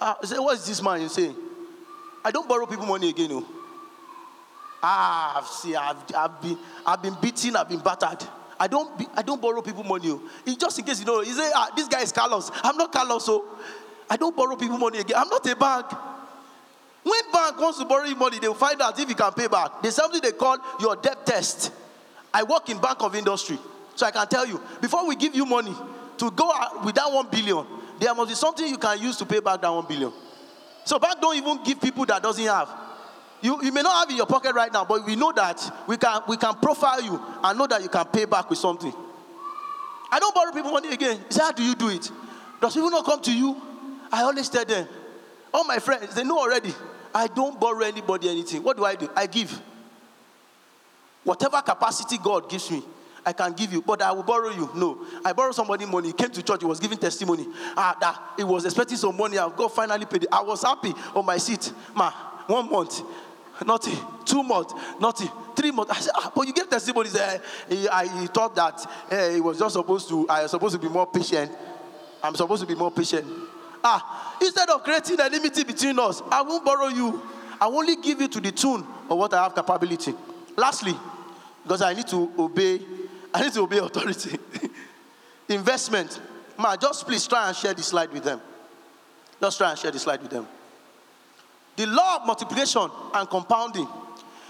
[0.00, 1.36] Ah, say, what is this man saying?
[2.24, 3.30] I don't borrow people money again.
[3.30, 3.46] No.
[4.82, 8.26] Ah, I've, see, I've, I've, been, I've been beaten, I've been battered.
[8.58, 10.10] I don't, be, I don't borrow people money.
[10.10, 10.22] Oh.
[10.46, 12.50] It's just in case you know, you say, ah, this guy is Carlos.
[12.62, 13.24] I'm not Carlos.
[13.24, 13.44] So
[14.08, 15.16] I don't borrow people money again.
[15.18, 15.86] I'm not a bank.
[17.02, 19.82] When bank wants to borrow you money, they'll find out if you can pay back.
[19.82, 21.72] There's something they call your debt test.
[22.32, 23.58] I work in Bank of Industry,
[23.94, 25.74] so I can tell you before we give you money
[26.18, 26.52] to go
[26.84, 27.66] with that one billion,
[27.98, 30.12] there must be something you can use to pay back that one billion.
[30.84, 32.68] So bank don't even give people that doesn't have.
[33.42, 35.96] You, you may not have in your pocket right now, but we know that we
[35.96, 38.92] can we can profile you and know that you can pay back with something.
[40.10, 41.24] I don't borrow people money again.
[41.36, 42.10] How do you do it?
[42.60, 43.60] Does people not come to you?
[44.12, 44.86] I always tell them,
[45.54, 46.74] all my friends, they know already.
[47.14, 48.62] I don't borrow anybody anything.
[48.62, 49.08] What do I do?
[49.14, 49.60] I give.
[51.24, 52.82] Whatever capacity God gives me,
[53.24, 54.70] I can give you, but I will borrow you.
[54.74, 55.06] No.
[55.24, 56.08] I borrowed somebody money.
[56.08, 57.46] He came to church, he was giving testimony.
[57.76, 59.38] Ah, that he was expecting some money.
[59.38, 60.26] I've got finally paid.
[60.32, 61.72] I was happy on my seat.
[61.94, 62.10] Ma,
[62.46, 63.02] one month.
[63.66, 63.96] nothing.
[64.24, 65.28] Two months, nothing.
[65.56, 65.92] Three months.
[65.92, 67.16] I said, ah, but you gave testimonies.
[67.16, 70.74] Uh, he, I, he thought that uh, he was just supposed to, I was supposed
[70.74, 71.50] to be more patient.
[72.22, 73.26] I'm supposed to be more patient.
[73.82, 77.22] Ah, instead of creating a enmity between us, I won't borrow you.
[77.60, 80.14] I will only give you to the tune of what I have capability.
[80.56, 80.94] Lastly,
[81.62, 82.80] because I need to obey,
[83.32, 84.38] I need to obey authority.
[85.48, 86.20] Investment.
[86.56, 88.40] Ma, just please try and share this slide with them.
[89.40, 90.46] Just try and share this slide with them.
[91.76, 93.88] The law of multiplication and compounding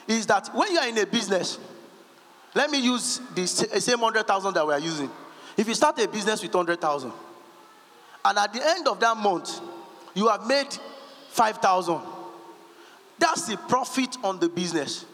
[0.09, 1.59] is that when you are in a business,
[2.55, 5.11] let me use the same 100,000 that we are using.
[5.57, 7.13] If you start a business with 100,000,
[8.25, 9.61] and at the end of that month,
[10.15, 10.77] you have made
[11.29, 12.01] 5,000,
[13.19, 15.05] that's the profit on the business.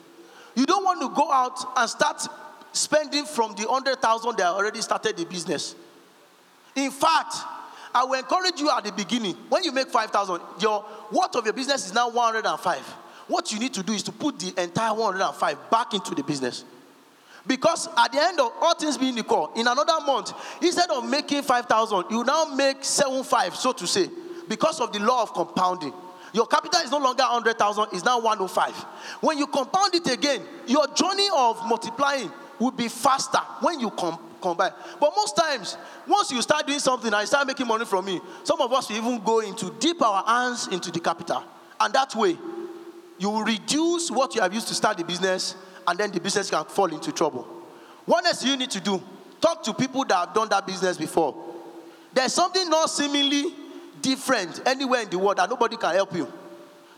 [0.54, 2.26] You don't want to go out and start
[2.76, 5.74] spending from the 100,000 that already started the business.
[6.74, 7.34] In fact,
[7.94, 11.54] I will encourage you at the beginning, when you make 5,000, your worth of your
[11.54, 12.78] business is now 105.
[13.28, 16.64] What you need to do is to put the entire 105 back into the business.
[17.46, 21.42] Because at the end of all things being equal, in another month, instead of making
[21.42, 24.10] 5,000, you now make 7,5, so to say,
[24.48, 25.92] because of the law of compounding.
[26.32, 28.74] Your capital is no longer 100,000, it's now 105.
[29.22, 34.18] When you compound it again, your journey of multiplying will be faster when you com-
[34.40, 34.72] combine.
[35.00, 35.76] But most times,
[36.06, 38.88] once you start doing something and you start making money from me, some of us
[38.88, 41.42] will even go into dip our hands into the capital.
[41.80, 42.36] And that way,
[43.18, 46.50] you will reduce what you have used to start the business, and then the business
[46.50, 47.42] can fall into trouble.
[48.04, 49.02] What else you need to do?
[49.40, 51.34] Talk to people that have done that business before.
[52.12, 53.54] There's something not seemingly
[54.00, 56.32] different anywhere in the world that nobody can help you.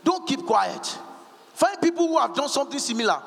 [0.03, 0.97] Don't keep quiet.
[1.53, 3.21] Find people who have done something similar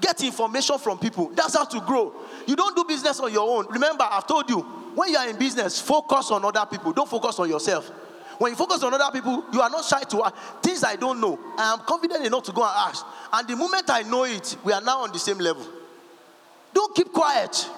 [0.00, 1.30] Get information from people.
[1.30, 2.14] That's how to grow.
[2.46, 3.66] You don't do business on your own.
[3.70, 4.60] Remember, I've told you,
[4.94, 6.92] when you are in business, focus on other people.
[6.92, 7.90] Don't focus on yourself.
[8.38, 10.34] When you focus on other people, you are not shy to ask.
[10.62, 13.04] Things I don't know, I am confident enough to go and ask.
[13.32, 15.66] And the moment I know it, we are now on the same level.
[16.72, 17.68] Don't keep quiet.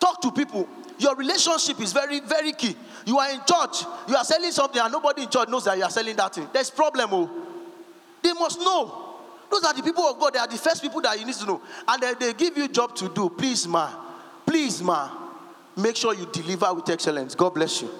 [0.00, 0.68] Talk to people.
[0.98, 2.74] Your relationship is very, very key.
[3.06, 5.84] You are in church, you are selling something, and nobody in church knows that you
[5.84, 6.48] are selling that thing.
[6.52, 7.10] There's problem.
[7.12, 7.30] Oh.
[8.22, 9.09] They must know.
[9.50, 10.34] Those are the people of God.
[10.34, 11.60] They are the first people that you need to know.
[11.88, 13.28] And they, they give you job to do.
[13.30, 13.90] Please, ma.
[14.46, 15.10] Please, ma.
[15.76, 17.34] Make sure you deliver with excellence.
[17.34, 17.90] God bless you.